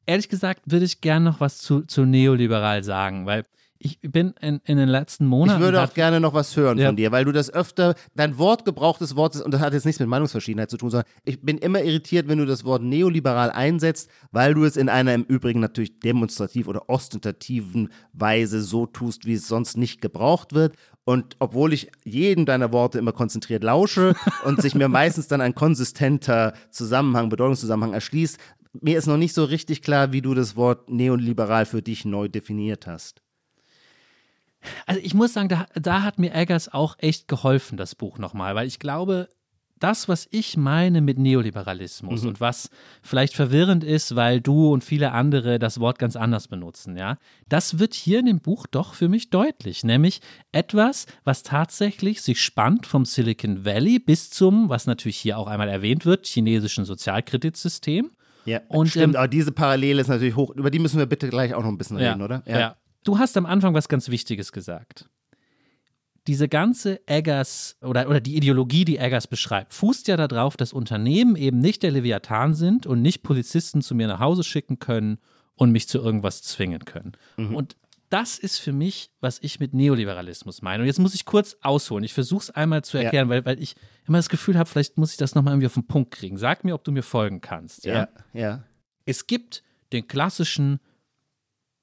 [0.04, 3.44] Ehrlich gesagt würde ich gerne noch was zu, zu neoliberal sagen, weil
[3.78, 5.60] ich bin in, in den letzten Monaten.
[5.60, 6.86] Ich würde auch gerne noch was hören ja.
[6.86, 10.00] von dir, weil du das öfter, dein Wortgebrauch des Wortes, und das hat jetzt nichts
[10.00, 14.10] mit Meinungsverschiedenheit zu tun, sondern ich bin immer irritiert, wenn du das Wort neoliberal einsetzt,
[14.30, 19.34] weil du es in einer im Übrigen natürlich demonstrativ oder ostentativen Weise so tust, wie
[19.34, 20.76] es sonst nicht gebraucht wird.
[21.04, 24.14] Und obwohl ich jedem deiner Worte immer konzentriert lausche
[24.44, 28.38] und sich mir meistens dann ein konsistenter Zusammenhang, Bedeutungszusammenhang erschließt,
[28.82, 32.28] mir ist noch nicht so richtig klar, wie du das Wort neoliberal für dich neu
[32.28, 33.22] definiert hast.
[34.86, 38.54] Also ich muss sagen, da, da hat mir Eggers auch echt geholfen, das Buch nochmal,
[38.54, 39.28] weil ich glaube,
[39.78, 42.28] das, was ich meine mit Neoliberalismus mhm.
[42.28, 42.70] und was
[43.02, 47.78] vielleicht verwirrend ist, weil du und viele andere das Wort ganz anders benutzen, ja, das
[47.78, 50.20] wird hier in dem Buch doch für mich deutlich, nämlich
[50.52, 55.68] etwas, was tatsächlich sich spannt vom Silicon Valley bis zum, was natürlich hier auch einmal
[55.68, 58.10] erwähnt wird, chinesischen Sozialkreditsystem.
[58.46, 61.28] Ja, und, stimmt, ähm, aber diese Parallele ist natürlich hoch, über die müssen wir bitte
[61.28, 62.42] gleich auch noch ein bisschen ja, reden, oder?
[62.46, 62.58] Ja.
[62.58, 62.76] ja.
[63.06, 65.08] Du hast am Anfang was ganz Wichtiges gesagt.
[66.26, 71.36] Diese ganze Eggers oder, oder die Ideologie, die Eggers beschreibt, fußt ja darauf, dass Unternehmen
[71.36, 75.18] eben nicht der Leviathan sind und nicht Polizisten zu mir nach Hause schicken können
[75.54, 77.12] und mich zu irgendwas zwingen können.
[77.36, 77.54] Mhm.
[77.54, 77.76] Und
[78.08, 80.82] das ist für mich, was ich mit Neoliberalismus meine.
[80.82, 82.02] Und jetzt muss ich kurz ausholen.
[82.02, 83.34] Ich versuche es einmal zu erklären, ja.
[83.36, 83.76] weil, weil ich
[84.08, 86.38] immer das Gefühl habe, vielleicht muss ich das nochmal irgendwie auf den Punkt kriegen.
[86.38, 87.84] Sag mir, ob du mir folgen kannst.
[87.84, 88.08] Ja, ja.
[88.32, 88.64] ja.
[89.04, 90.80] Es gibt den klassischen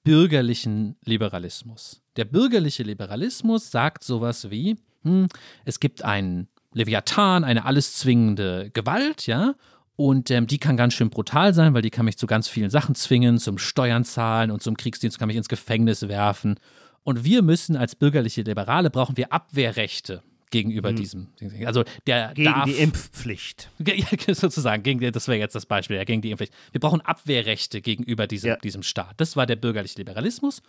[0.03, 2.01] bürgerlichen Liberalismus.
[2.15, 5.27] Der bürgerliche Liberalismus sagt sowas wie, hm,
[5.65, 9.55] es gibt einen Leviathan, eine alles zwingende Gewalt, ja,
[9.95, 12.71] und ähm, die kann ganz schön brutal sein, weil die kann mich zu ganz vielen
[12.71, 16.59] Sachen zwingen, zum Steuern zahlen und zum Kriegsdienst kann mich ins Gefängnis werfen.
[17.03, 20.23] Und wir müssen als bürgerliche Liberale brauchen wir Abwehrrechte
[20.53, 20.95] gegenüber hm.
[20.95, 21.27] diesem.
[21.65, 23.69] Also der gegen darf, die Impfpflicht.
[24.31, 26.53] Sozusagen, gegen, das wäre jetzt das Beispiel, ja, gegen die Impfpflicht.
[26.71, 28.55] Wir brauchen Abwehrrechte gegenüber diesem, ja.
[28.57, 29.15] diesem Staat.
[29.17, 30.61] Das war der bürgerliche Liberalismus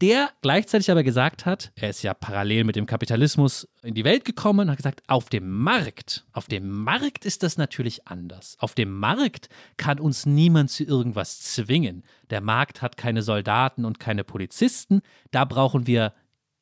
[0.00, 4.24] der gleichzeitig aber gesagt hat, er ist ja parallel mit dem Kapitalismus in die Welt
[4.24, 8.56] gekommen und hat gesagt, auf dem Markt, auf dem Markt ist das natürlich anders.
[8.58, 12.02] Auf dem Markt kann uns niemand zu irgendwas zwingen.
[12.30, 15.00] Der Markt hat keine Soldaten und keine Polizisten.
[15.30, 16.12] Da brauchen wir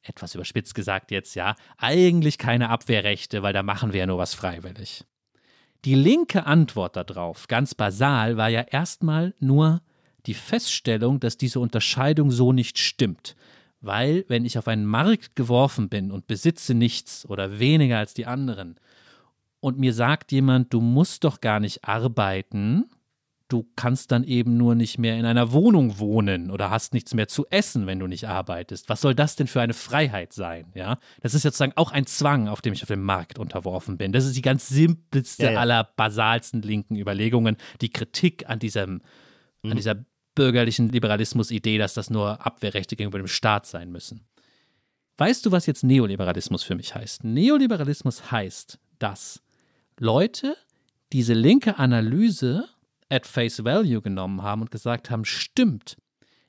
[0.03, 4.34] etwas überspitzt gesagt jetzt, ja, eigentlich keine Abwehrrechte, weil da machen wir ja nur was
[4.34, 5.05] freiwillig.
[5.84, 9.82] Die linke Antwort darauf, ganz basal, war ja erstmal nur,
[10.26, 13.34] die Feststellung, dass diese Unterscheidung so nicht stimmt.
[13.80, 18.26] Weil, wenn ich auf einen Markt geworfen bin und besitze nichts oder weniger als die
[18.26, 18.76] anderen,
[19.59, 22.90] und mir sagt jemand, du musst doch gar nicht arbeiten,
[23.53, 27.28] du kannst dann eben nur nicht mehr in einer Wohnung wohnen oder hast nichts mehr
[27.28, 28.88] zu essen, wenn du nicht arbeitest.
[28.88, 30.72] Was soll das denn für eine Freiheit sein?
[30.74, 34.12] Ja, das ist sozusagen auch ein Zwang, auf dem ich auf dem Markt unterworfen bin.
[34.12, 35.61] Das ist die ganz simpelste ja, ja.
[35.61, 39.03] aller basalsten linken Überlegungen, die Kritik an diesem,
[39.62, 39.70] mhm.
[39.72, 39.96] an dieser
[40.34, 44.26] bürgerlichen Liberalismus-Idee, dass das nur Abwehrrechte gegenüber dem Staat sein müssen.
[45.18, 47.22] Weißt du, was jetzt Neoliberalismus für mich heißt?
[47.22, 49.42] Neoliberalismus heißt, dass
[49.98, 50.57] Leute
[51.12, 52.66] diese linke Analyse
[53.12, 55.96] at face value genommen haben und gesagt haben, stimmt,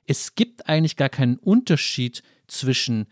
[0.06, 3.06] es gibt eigentlich gar keinen Unterschied zwischen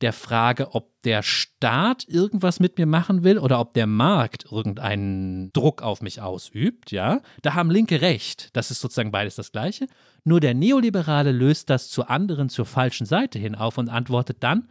[0.00, 5.52] der Frage, ob der Staat irgendwas mit mir machen will oder ob der Markt irgendeinen
[5.52, 8.50] Druck auf mich ausübt, ja, da haben Linke recht.
[8.52, 9.86] Das ist sozusagen beides das Gleiche.
[10.24, 14.68] Nur der Neoliberale löst das zur anderen, zur falschen Seite hin auf und antwortet dann,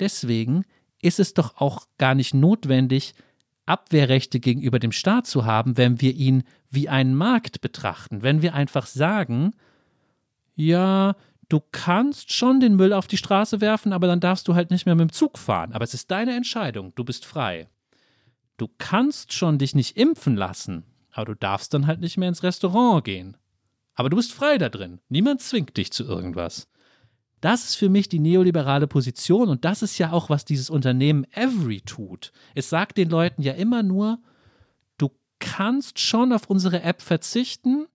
[0.00, 0.64] deswegen
[1.02, 3.14] ist es doch auch gar nicht notwendig,
[3.66, 8.54] Abwehrrechte gegenüber dem Staat zu haben, wenn wir ihn wie einen Markt betrachten, wenn wir
[8.54, 9.52] einfach sagen,
[10.54, 11.14] ja,
[11.48, 14.86] du kannst schon den Müll auf die Straße werfen, aber dann darfst du halt nicht
[14.86, 15.72] mehr mit dem Zug fahren.
[15.72, 17.68] Aber es ist deine Entscheidung, du bist frei.
[18.56, 22.42] Du kannst schon dich nicht impfen lassen, aber du darfst dann halt nicht mehr ins
[22.42, 23.36] Restaurant gehen.
[23.94, 25.00] Aber du bist frei da drin.
[25.08, 26.68] Niemand zwingt dich zu irgendwas.
[27.42, 31.26] Das ist für mich die neoliberale Position und das ist ja auch, was dieses Unternehmen
[31.32, 32.32] Every tut.
[32.54, 34.20] Es sagt den Leuten ja immer nur,
[34.96, 37.88] du kannst schon auf unsere App verzichten,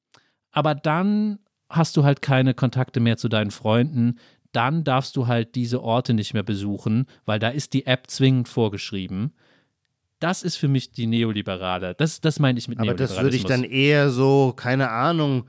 [0.52, 1.39] aber dann
[1.70, 4.20] hast du halt keine Kontakte mehr zu deinen Freunden,
[4.52, 8.50] dann darfst du halt diese Orte nicht mehr besuchen, weil da ist die App zwingend
[8.50, 9.34] vorgeschrieben.
[10.20, 11.95] Das ist für mich die Neoliberale.
[11.95, 13.18] Das, das meine ich mit Aber Neoliberalismus.
[13.18, 15.45] Aber das würde ich dann eher so, keine Ahnung,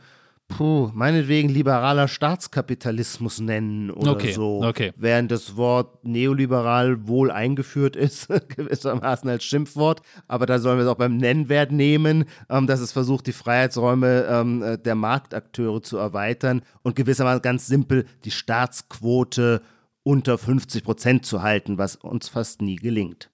[0.49, 4.65] puh, meinetwegen liberaler Staatskapitalismus nennen oder okay, so.
[4.65, 4.93] Okay.
[4.97, 10.01] Während das Wort neoliberal wohl eingeführt ist, gewissermaßen als Schimpfwort.
[10.27, 14.27] Aber da sollen wir es auch beim Nennwert nehmen, ähm, dass es versucht, die Freiheitsräume
[14.29, 19.63] ähm, äh, der Marktakteure zu erweitern und gewissermaßen ganz simpel die Staatsquote
[20.03, 23.31] unter 50 Prozent zu halten, was uns fast nie gelingt.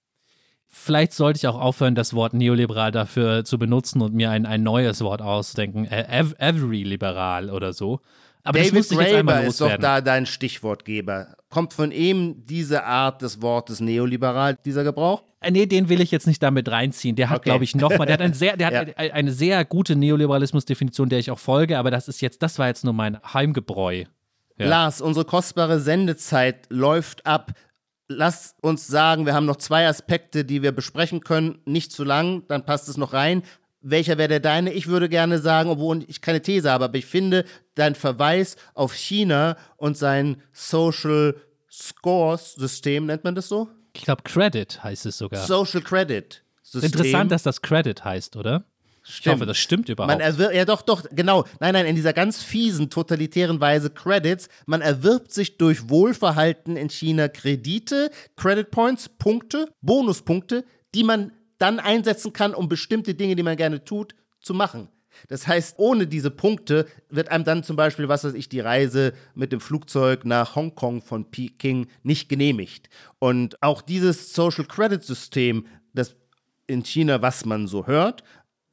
[0.77, 4.61] Vielleicht sollte ich auch aufhören, das Wort neoliberal dafür zu benutzen und mir ein, ein
[4.63, 5.85] neues Wort ausdenken.
[5.85, 8.01] Ev every liberal oder so.
[8.43, 11.35] Aber David das Graeber ist doch da dein Stichwortgeber.
[11.49, 15.23] Kommt von ihm diese Art des Wortes neoliberal, dieser Gebrauch?
[15.41, 17.15] Äh, Nee, den will ich jetzt nicht damit reinziehen.
[17.15, 17.49] Der hat, Okay.
[17.49, 18.93] glaube ich, nochmal, der hat, ein sehr, der hat Ja.
[18.97, 22.67] eine, eine sehr gute Neoliberalismus-Definition, der ich auch folge, aber das ist jetzt, das war
[22.67, 24.03] jetzt nur mein Heimgebräu.
[24.57, 24.67] Ja.
[24.67, 27.51] Lars, unsere kostbare Sendezeit läuft ab.
[28.07, 31.59] Lass uns sagen, wir haben noch zwei Aspekte, die wir besprechen können.
[31.65, 33.43] Nicht zu lang, dann passt es noch rein.
[33.81, 34.73] Welcher wäre der deine?
[34.73, 37.45] Ich würde gerne sagen, obwohl ich keine These habe, aber ich finde,
[37.75, 41.35] dein Verweis auf China und sein Social
[41.71, 43.69] Scores System, nennt man das so?
[43.93, 45.45] Ich glaube, Credit heißt es sogar.
[45.45, 46.91] Social Credit System.
[46.91, 48.65] Interessant, dass das Credit heißt, oder?
[49.07, 50.11] Ich hoffe, das stimmt überhaupt.
[50.11, 51.45] Man erwirbt, ja doch, doch, genau.
[51.59, 54.49] Nein, nein, in dieser ganz fiesen, totalitären Weise Credits.
[54.65, 61.79] Man erwirbt sich durch Wohlverhalten in China Kredite, Credit Points, Punkte, Bonuspunkte, die man dann
[61.79, 64.89] einsetzen kann, um bestimmte Dinge, die man gerne tut, zu machen.
[65.27, 69.13] Das heißt, ohne diese Punkte wird einem dann zum Beispiel, was weiß ich, die Reise
[69.33, 72.89] mit dem Flugzeug nach Hongkong von Peking nicht genehmigt.
[73.19, 76.15] Und auch dieses Social Credit System, das
[76.67, 78.23] in China, was man so hört,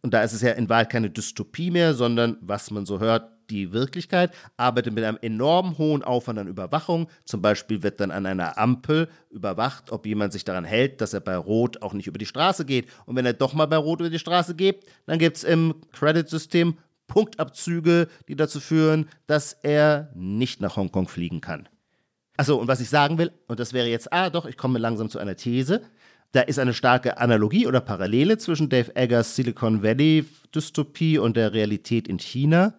[0.02, 3.30] und da ist es ja in Wahrheit keine Dystopie mehr, sondern was man so hört,
[3.50, 7.08] die Wirklichkeit, arbeitet mit einem enorm hohen Aufwand an Überwachung.
[7.24, 11.20] Zum Beispiel wird dann an einer Ampel überwacht, ob jemand sich daran hält, dass er
[11.20, 12.88] bei Rot auch nicht über die Straße geht.
[13.04, 15.74] Und wenn er doch mal bei Rot über die Straße geht, dann gibt es im
[15.92, 21.68] Credit-System Punktabzüge, die dazu führen, dass er nicht nach Hongkong fliegen kann.
[22.38, 25.10] Achso, und was ich sagen will, und das wäre jetzt, ah, doch, ich komme langsam
[25.10, 25.82] zu einer These.
[26.32, 30.24] Da ist eine starke Analogie oder Parallele zwischen Dave Eggers Silicon Valley
[30.54, 32.74] Dystopie und der Realität in China.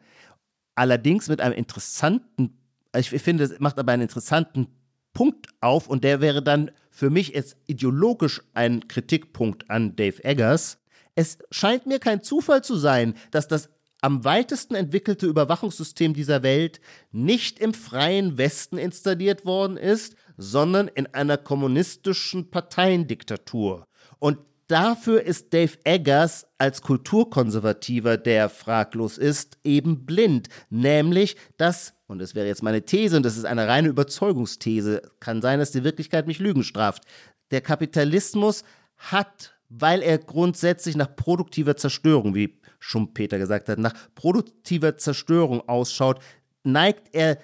[0.74, 2.58] Allerdings mit einem interessanten,
[2.98, 4.68] ich finde, es macht aber einen interessanten
[5.14, 10.80] Punkt auf und der wäre dann für mich jetzt ideologisch ein Kritikpunkt an Dave Eggers.
[11.14, 13.70] Es scheint mir kein Zufall zu sein, dass das
[14.02, 16.82] am weitesten entwickelte Überwachungssystem dieser Welt
[17.12, 23.88] nicht im freien Westen installiert worden ist, sondern in einer kommunistischen Parteiendiktatur.
[24.20, 30.50] Und dafür ist Dave Eggers als Kulturkonservativer, der fraglos ist, eben blind.
[30.70, 35.42] Nämlich, dass, und das wäre jetzt meine These, und das ist eine reine Überzeugungsthese, kann
[35.42, 37.04] sein, dass die Wirklichkeit mich Lügen straft.
[37.52, 38.64] Der Kapitalismus
[38.98, 46.20] hat, weil er grundsätzlich nach produktiver Zerstörung, wie Schumpeter gesagt hat, nach produktiver Zerstörung ausschaut,
[46.64, 47.38] neigt er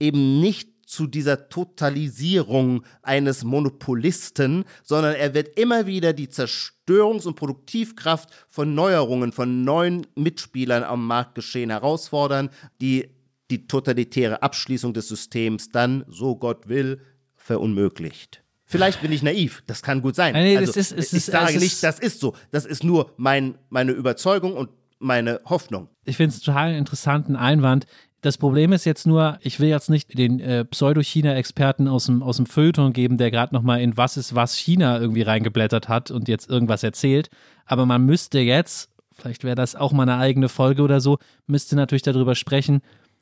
[0.00, 7.34] eben nicht zu dieser Totalisierung eines Monopolisten, sondern er wird immer wieder die Zerstörungs- und
[7.34, 12.50] Produktivkraft von Neuerungen, von neuen Mitspielern am Marktgeschehen herausfordern,
[12.82, 13.08] die
[13.50, 17.00] die totalitäre Abschließung des Systems dann, so Gott will,
[17.36, 18.42] verunmöglicht.
[18.66, 20.34] Vielleicht bin ich naiv, das kann gut sein.
[20.34, 22.34] Nee, also, das ist- ich ist- sage nicht, das ist so.
[22.50, 25.88] Das ist nur mein, meine Überzeugung und meine Hoffnung.
[26.04, 27.86] ich finde es total interessanten Einwand.
[28.22, 32.36] Das Problem ist jetzt nur, ich will jetzt nicht den äh, Pseudo-China-Experten aus dem, aus
[32.36, 36.28] dem Feuilleton geben, der gerade nochmal in Was ist was China irgendwie reingeblättert hat und
[36.28, 37.30] jetzt irgendwas erzählt.
[37.66, 41.18] Aber man müsste jetzt, vielleicht wäre das auch mal eine eigene Folge oder so,
[41.48, 42.80] müsste natürlich darüber sprechen,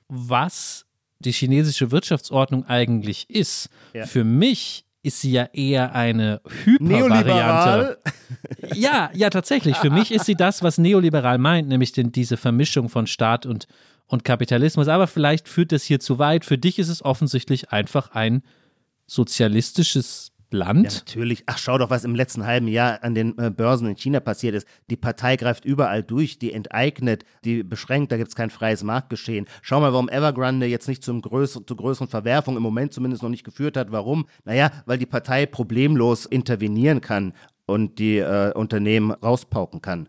[0.08, 0.84] was
[1.18, 3.70] die chinesische Wirtschaftsordnung eigentlich ist.
[3.94, 4.04] Ja.
[4.04, 7.98] Für mich ist sie ja eher eine Hypervariante.
[8.74, 9.76] Ja, ja, tatsächlich.
[9.78, 13.66] Für mich ist sie das, was neoliberal meint, nämlich den, diese Vermischung von Staat und,
[14.10, 14.88] und Kapitalismus.
[14.88, 16.44] Aber vielleicht führt das hier zu weit.
[16.44, 18.42] Für dich ist es offensichtlich einfach ein
[19.06, 20.92] sozialistisches Land.
[20.92, 21.44] Ja, natürlich.
[21.46, 24.54] Ach, schau doch, was im letzten halben Jahr an den äh, Börsen in China passiert
[24.54, 24.66] ist.
[24.88, 29.46] Die Partei greift überall durch, die enteignet, die beschränkt, da gibt es kein freies Marktgeschehen.
[29.62, 33.30] Schau mal, warum Evergrande jetzt nicht zum größer, zu größeren Verwerfungen im Moment zumindest noch
[33.30, 33.92] nicht geführt hat.
[33.92, 34.26] Warum?
[34.44, 37.32] Naja, weil die Partei problemlos intervenieren kann
[37.66, 40.08] und die äh, Unternehmen rauspauken kann.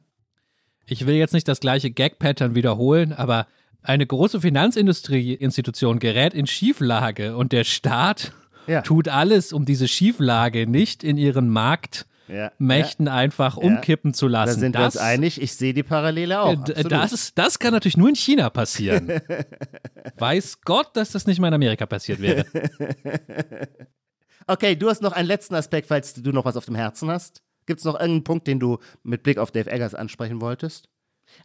[0.88, 3.46] Ich will jetzt nicht das gleiche Gag-Pattern wiederholen, aber
[3.84, 8.32] eine große Finanzindustrieinstitution gerät in Schieflage und der Staat
[8.68, 8.82] Ja.
[8.82, 14.60] tut alles, um diese Schieflage nicht in ihren Marktmächten Ja, einfach umkippen zu Da lassen.
[14.60, 15.42] sind wir das, uns einig.
[15.42, 16.54] Ich sehe die Parallele auch.
[16.54, 16.92] äh, absolut.
[16.92, 19.10] das, das kann natürlich nur in China passieren.
[20.18, 22.46] Weiß Gott, dass das nicht mal in Amerika passiert wäre.
[24.48, 27.44] Okay, du hast noch einen letzten Aspekt, falls du noch was auf dem Herzen hast.
[27.68, 30.90] Gibt es noch irgendeinen Punkt, den du mit Blick auf Dave Eggers ansprechen wolltest?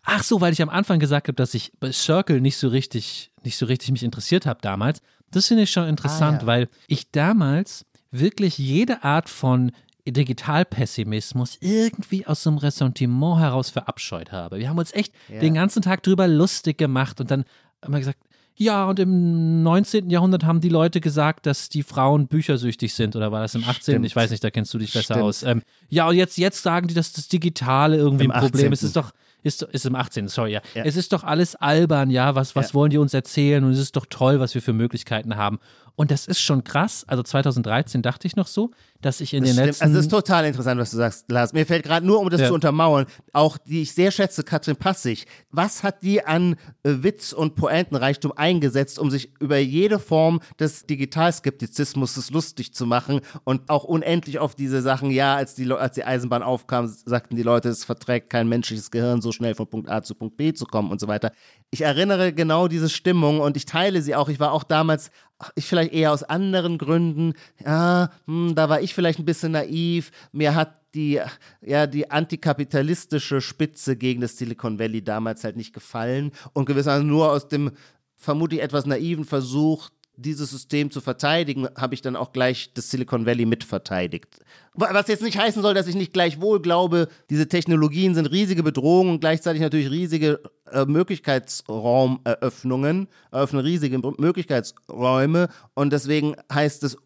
[0.05, 3.31] Ach so, weil ich am Anfang gesagt habe, dass ich bei Circle nicht so richtig,
[3.45, 5.01] nicht so richtig mich interessiert habe damals.
[5.31, 6.47] Das finde ich schon interessant, Ah, ja.
[6.47, 9.73] weil ich damals wirklich jede Art von
[10.07, 14.59] Digitalpessimismus irgendwie aus so einem Ressentiment heraus verabscheut habe.
[14.59, 15.41] Wir haben uns echt Ja.
[15.41, 17.45] den ganzen Tag drüber lustig gemacht und dann
[17.83, 18.19] haben wir gesagt,
[18.59, 20.09] Ja, und im 19.
[20.09, 23.15] Jahrhundert haben die Leute gesagt, dass die Frauen büchersüchtig sind.
[23.15, 23.83] Oder war das im 18.?
[23.83, 24.07] Stimmt.
[24.07, 25.21] Ich weiß nicht, da kennst du dich besser Stimmt.
[25.25, 25.43] aus.
[25.43, 25.61] Ähm,
[25.91, 28.73] ja, und jetzt, jetzt sagen die, dass das Digitale irgendwie Im ein Problem 18..
[28.73, 28.79] ist.
[28.83, 29.13] Es ist doch,
[29.47, 30.29] ist, ist im 18.
[30.29, 30.61] Sorry, ja.
[30.75, 30.85] Ja.
[30.85, 32.35] Es ist doch alles albern, ja.
[32.35, 32.75] Was, was Ja.
[32.75, 33.65] wollen die uns erzählen?
[33.65, 35.59] Und es ist doch toll, was wir für Möglichkeiten haben.
[35.95, 37.05] Und das ist schon krass.
[37.07, 38.71] Also 2013 dachte ich noch so,
[39.03, 39.67] dass ich in Das den stimmt.
[39.69, 39.85] letzten.
[39.85, 41.53] Also es ist total interessant, was du sagst, Lars.
[41.53, 42.49] Mir fällt gerade nur, um das Ja.
[42.49, 45.27] zu untermauern, auch die ich sehr schätze, Katrin Passig.
[45.51, 50.87] Was hat die an äh, Witz und Pointenreichtum eingesetzt, um sich über jede Form des
[50.87, 55.95] Digitalskeptizismus lustig zu machen und auch unendlich auf diese Sachen, ja, als die, Le- als
[55.95, 59.89] die Eisenbahn aufkam, sagten die Leute, es verträgt kein menschliches Gehirn, so schnell von Punkt
[59.91, 61.33] A zu Punkt B zu kommen und so weiter.
[61.71, 64.29] Ich erinnere genau diese Stimmung und ich teile sie auch.
[64.29, 65.11] Ich war auch damals,
[65.55, 67.35] ich vielleicht eher aus anderen Gründen,
[67.65, 70.11] ja, hm, da war ich vielleicht ein bisschen naiv.
[70.33, 71.21] Mir hat die,
[71.61, 77.31] ja, die antikapitalistische Spitze gegen das Silicon Valley damals halt nicht gefallen und gewissermaßen nur
[77.31, 77.73] aus dem
[78.15, 83.27] vermutlich etwas naiven Versuch, dieses System zu verteidigen, habe ich dann auch gleich das Silicon
[83.27, 84.39] Valley mitverteidigt.
[84.73, 88.63] Wa- Was jetzt nicht heißen soll, dass ich nicht gleichwohl glaube, diese Technologien sind riesige
[88.63, 90.41] Bedrohungen und gleichzeitig natürlich riesige
[90.73, 96.97] äh, Möglichkeitsraumeröffnungen, eröffnen riesige Möglichkeitsräume und deswegen heißt es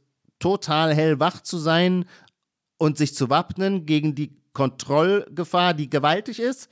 [0.40, 2.04] total hellwach zu sein
[2.78, 6.68] und sich zu wappnen gegen die Kontrollgefahr, die gewaltig ist.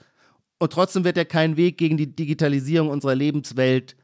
[0.59, 3.97] Und trotzdem wird ja kein Weg gegen die Digitalisierung unserer Lebenswelt,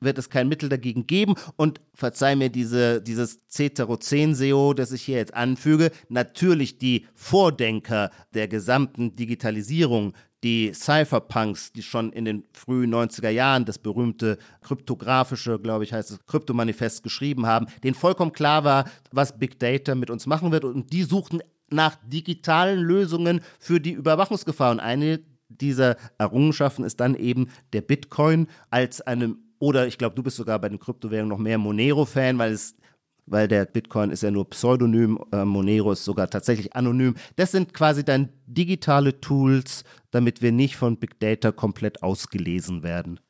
[0.00, 1.34] wird es kein Mittel dagegen geben.
[1.56, 8.48] Und verzeih mir diese, dieses Ceterozen-SEO, das ich hier jetzt anfüge, natürlich die Vordenker der
[8.48, 10.14] gesamten Digitalisierung,
[10.44, 16.10] die Cypherpunks, die schon in den frühen 90er Jahren das berühmte kryptografische, glaube ich, heißt
[16.10, 20.64] es, Kryptomanifest geschrieben haben, denen vollkommen klar war, was Big Data mit uns machen wird.
[20.64, 24.70] Und die suchten nach digitalen Lösungen für die Überwachungsgefahr.
[24.70, 30.22] Und eine dieser Errungenschaften ist dann eben der Bitcoin als eine, oder ich glaube, du
[30.22, 32.76] bist sogar bei den Kryptowährungen noch mehr Monero-Fan, weil es
[33.30, 37.14] weil der Bitcoin ist ja nur Pseudonym, äh, Monero ist sogar tatsächlich anonym.
[37.36, 43.20] Das sind quasi dann digitale Tools, damit wir nicht von Big Data komplett ausgelesen werden.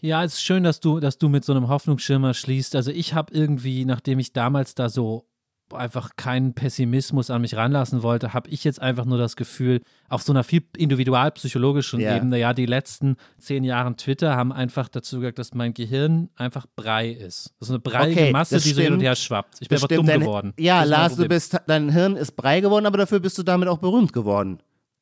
[0.00, 2.74] Ja, es ist schön, dass du, dass du mit so einem Hoffnungsschimmer schließt.
[2.74, 5.28] Also ich habe irgendwie, nachdem ich damals da so
[5.74, 10.22] einfach keinen Pessimismus an mich ranlassen wollte, habe ich jetzt einfach nur das Gefühl, auf
[10.22, 12.16] so einer viel individualpsychologischen Ja.
[12.16, 16.66] Ebene, ja, die letzten zehn Jahre Twitter haben einfach dazu gehört, dass mein Gehirn einfach
[16.76, 17.54] Brei ist.
[17.58, 19.56] Das ist eine breiige Okay, Masse, die so hin und her schwappt.
[19.60, 20.52] Ich bin Das einfach dumm stimmt, dein- geworden.
[20.58, 23.78] Ja, Lars, du bist, dein Hirn ist brei geworden, aber dafür bist du damit auch
[23.78, 24.58] berühmt geworden.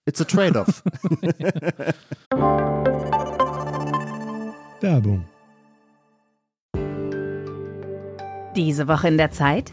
[0.06, 0.82] It's a trade-off.
[4.80, 5.24] Werbung.
[8.56, 9.72] Diese Woche in der Zeit?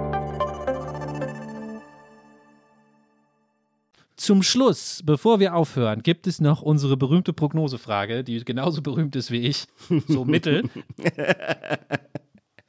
[4.21, 9.31] Zum Schluss, bevor wir aufhören, gibt es noch unsere berühmte Prognosefrage, die genauso berühmt ist
[9.31, 9.65] wie ich,
[10.07, 10.69] so mittel.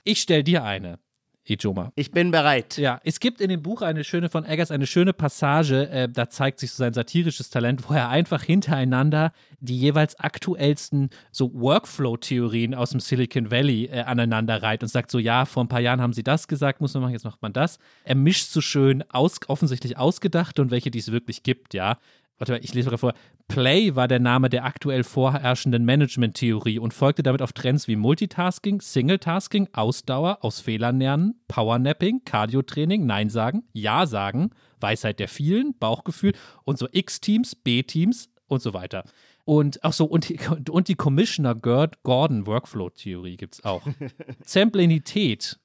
[0.05, 0.99] Ich stelle dir eine,
[1.45, 1.93] Ijoma.
[1.97, 2.77] Ich bin bereit.
[2.77, 6.31] Ja, es gibt in dem Buch eine schöne von Eggers eine schöne Passage, äh, da
[6.31, 12.75] zeigt sich so sein satirisches Talent, wo er einfach hintereinander die jeweils aktuellsten so Workflow-Theorien
[12.75, 16.01] aus dem Silicon Valley äh, aneinander reiht und sagt so, ja, vor ein paar Jahren
[16.01, 17.79] haben sie das gesagt, muss man machen, jetzt macht man das.
[18.05, 21.99] Er mischt so schön aus, offensichtlich ausgedachte und welche, die es wirklich gibt, ja.
[22.43, 23.15] Warte mal, ich lese mal vor.
[23.47, 28.81] Play war der Name der aktuell vorherrschenden Management-Theorie und folgte damit auf Trends wie Multitasking,
[28.81, 36.33] Singletasking, Ausdauer, aus Fehlern lernen, Powernapping, Cardiotraining, Nein sagen, Ja sagen, Weisheit der vielen, Bauchgefühl
[36.65, 39.05] und so X-Teams, B-Teams und so weiter.
[39.45, 43.87] Und ach so, und die, und die Commissioner Gerd Gordon Workflow-Theorie gibt es auch.
[44.45, 45.61] Samplinität.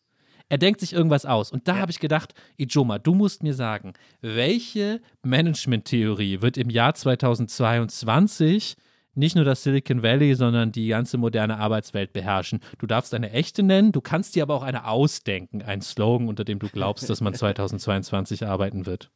[0.49, 1.51] Er denkt sich irgendwas aus.
[1.51, 6.93] Und da habe ich gedacht, Ijoma, du musst mir sagen, welche Management-Theorie wird im Jahr
[6.93, 8.77] 2022
[9.15, 12.61] nicht nur das Silicon Valley, sondern die ganze moderne Arbeitswelt beherrschen?
[12.77, 16.45] Du darfst eine echte nennen, du kannst dir aber auch eine ausdenken, einen Slogan, unter
[16.45, 19.09] dem du glaubst, dass man 2022 arbeiten wird.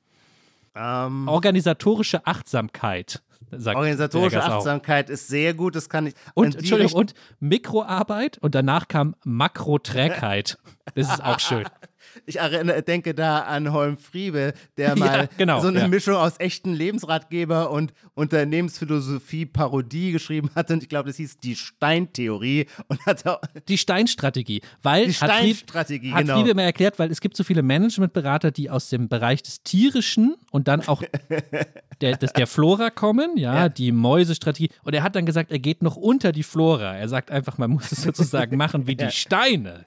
[0.75, 3.21] Ähm, Organisatorische Achtsamkeit.
[3.51, 4.43] Organisatorische.
[4.43, 6.13] Achtsamkeit ist sehr gut, das kann ich.
[6.33, 10.57] Und, Entschuldigung, und Mikroarbeit und danach kam Makroträgheit.
[10.95, 11.65] Das ist auch schön.
[12.25, 15.87] Ich erinnere, denke da an Holm Friebe, der mal Ja, genau, so eine ja.
[15.87, 20.69] Mischung aus echten Lebensratgeber und Unternehmensphilosophie Parodie geschrieben hat.
[20.71, 23.23] Und ich glaube, das hieß die Steintheorie und hat
[23.67, 24.61] Die Steinstrategie.
[24.81, 26.39] Weil Die hat Steinstrategie, hat genau.
[26.41, 30.35] Friebe mir erklärt, weil es gibt so viele Managementberater, die aus dem Bereich des Tierischen
[30.51, 31.03] und dann auch
[32.01, 33.69] der, des, der Flora kommen, ja, Ja.
[33.69, 34.69] die Mäusestrategie.
[34.83, 36.95] Und er hat dann gesagt, er geht noch unter die Flora.
[36.97, 39.85] Er sagt einfach, man muss es sozusagen machen wie die Steine.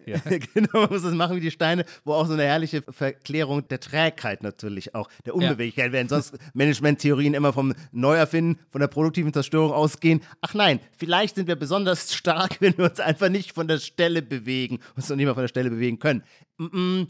[0.54, 3.80] Genau, man muss es machen wie die Steine, wo auch so eine herrliche Verklärung der
[3.80, 9.72] Trägheit natürlich auch, der Unbeweglichkeit, während sonst Managementtheorien immer vom Neuerfinden, von der produktiven Zerstörung
[9.72, 10.20] ausgehen.
[10.40, 14.22] Ach nein, vielleicht sind wir besonders stark, wenn wir uns einfach nicht von der Stelle
[14.22, 16.22] bewegen, uns noch nicht mal von der Stelle bewegen können.
[16.59, 17.09] Mm -mm,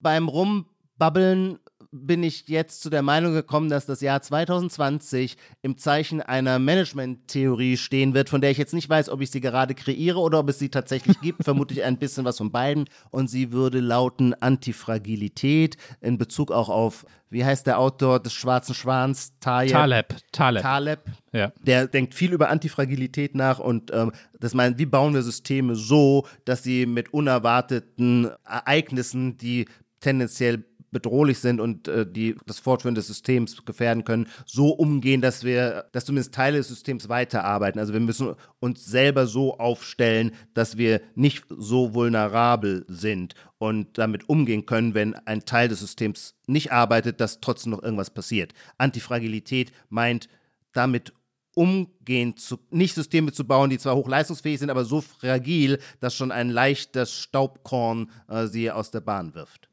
[0.00, 1.58] beim Rumbabbeln
[1.94, 7.76] bin ich jetzt zu der Meinung gekommen, dass das Jahr 2020 im Zeichen einer Management-Theorie
[7.76, 10.48] stehen wird, von der ich jetzt nicht weiß, ob ich sie gerade kreiere oder ob
[10.48, 11.44] es sie tatsächlich gibt.
[11.44, 12.86] Vermutlich ein bisschen was von beiden.
[13.10, 18.74] Und sie würde lauten Antifragilität in Bezug auch auf, wie heißt der Autor des Schwarzen
[18.74, 19.38] Schwans?
[19.38, 19.72] Tayeb.
[19.72, 20.62] Taleb, Taleb.
[20.62, 21.00] Taleb.
[21.32, 21.52] Ja.
[21.62, 26.26] Der denkt viel über Antifragilität nach und ähm, das meint, wie bauen wir Systeme so,
[26.44, 29.66] dass sie mit unerwarteten Ereignissen, die
[30.00, 30.64] tendenziell
[30.94, 35.84] bedrohlich sind und äh, die das Fortführen des Systems gefährden können, so umgehen, dass wir,
[35.92, 37.78] dass zumindest Teile des Systems weiterarbeiten.
[37.78, 44.28] Also wir müssen uns selber so aufstellen, dass wir nicht so vulnerabel sind und damit
[44.30, 48.54] umgehen können, wenn ein Teil des Systems nicht arbeitet, dass trotzdem noch irgendwas passiert.
[48.78, 50.28] Antifragilität meint
[50.72, 51.12] damit
[51.54, 56.32] umgehen zu, nicht Systeme zu bauen, die zwar hochleistungsfähig sind, aber so fragil, dass schon
[56.32, 59.68] ein leichtes Staubkorn äh, sie aus der Bahn wirft.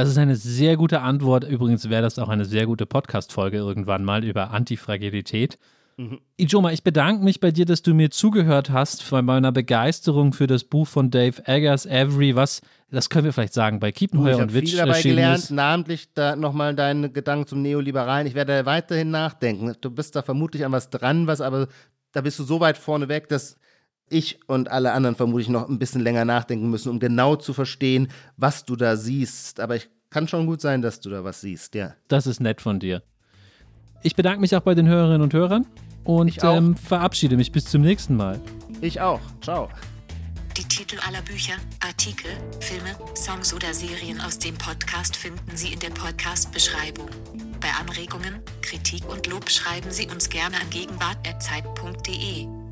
[0.00, 1.44] Das ist eine sehr gute Antwort.
[1.44, 5.58] Übrigens wäre das auch eine sehr gute Podcast-Folge irgendwann mal über Antifragilität.
[5.98, 6.20] Mhm.
[6.36, 10.46] Ijoma, ich bedanke mich bei dir, dass du mir zugehört hast bei meiner Begeisterung für
[10.46, 14.36] das Buch von Dave Eggers, Every, was, das können wir vielleicht sagen, bei Ich Kiepenheuer
[14.36, 15.50] und habe Witsch viel dabei erschienen gelernt, ist.
[15.50, 18.26] namentlich da nochmal deine Gedanken zum Neoliberalen.
[18.26, 19.74] Ich werde weiterhin nachdenken.
[19.80, 21.68] Du bist da vermutlich an was dran, was aber
[22.12, 23.58] da bist du so weit vorne weg, dass
[24.08, 28.08] ich und alle anderen vermutlich noch ein bisschen länger nachdenken müssen, um genau zu verstehen,
[28.36, 29.60] was du da siehst.
[29.60, 31.94] Aber ich kann schon gut sein, dass du da was siehst, ja.
[32.08, 33.02] Das ist nett von dir.
[34.02, 35.66] Ich bedanke mich auch bei den Hörerinnen und Hörern
[36.04, 38.40] und ähm, verabschiede mich bis zum nächsten Mal.
[38.80, 39.20] Ich auch.
[39.40, 39.68] Ciao.
[40.56, 42.30] Die Titel aller Bücher, Artikel,
[42.60, 47.08] Filme, Songs oder Serien aus dem Podcast finden Sie in der Podcast-Beschreibung.
[47.60, 52.65] Bei Anregungen, Kritik und Lob schreiben Sie uns gerne an gegenwart.zeit.de.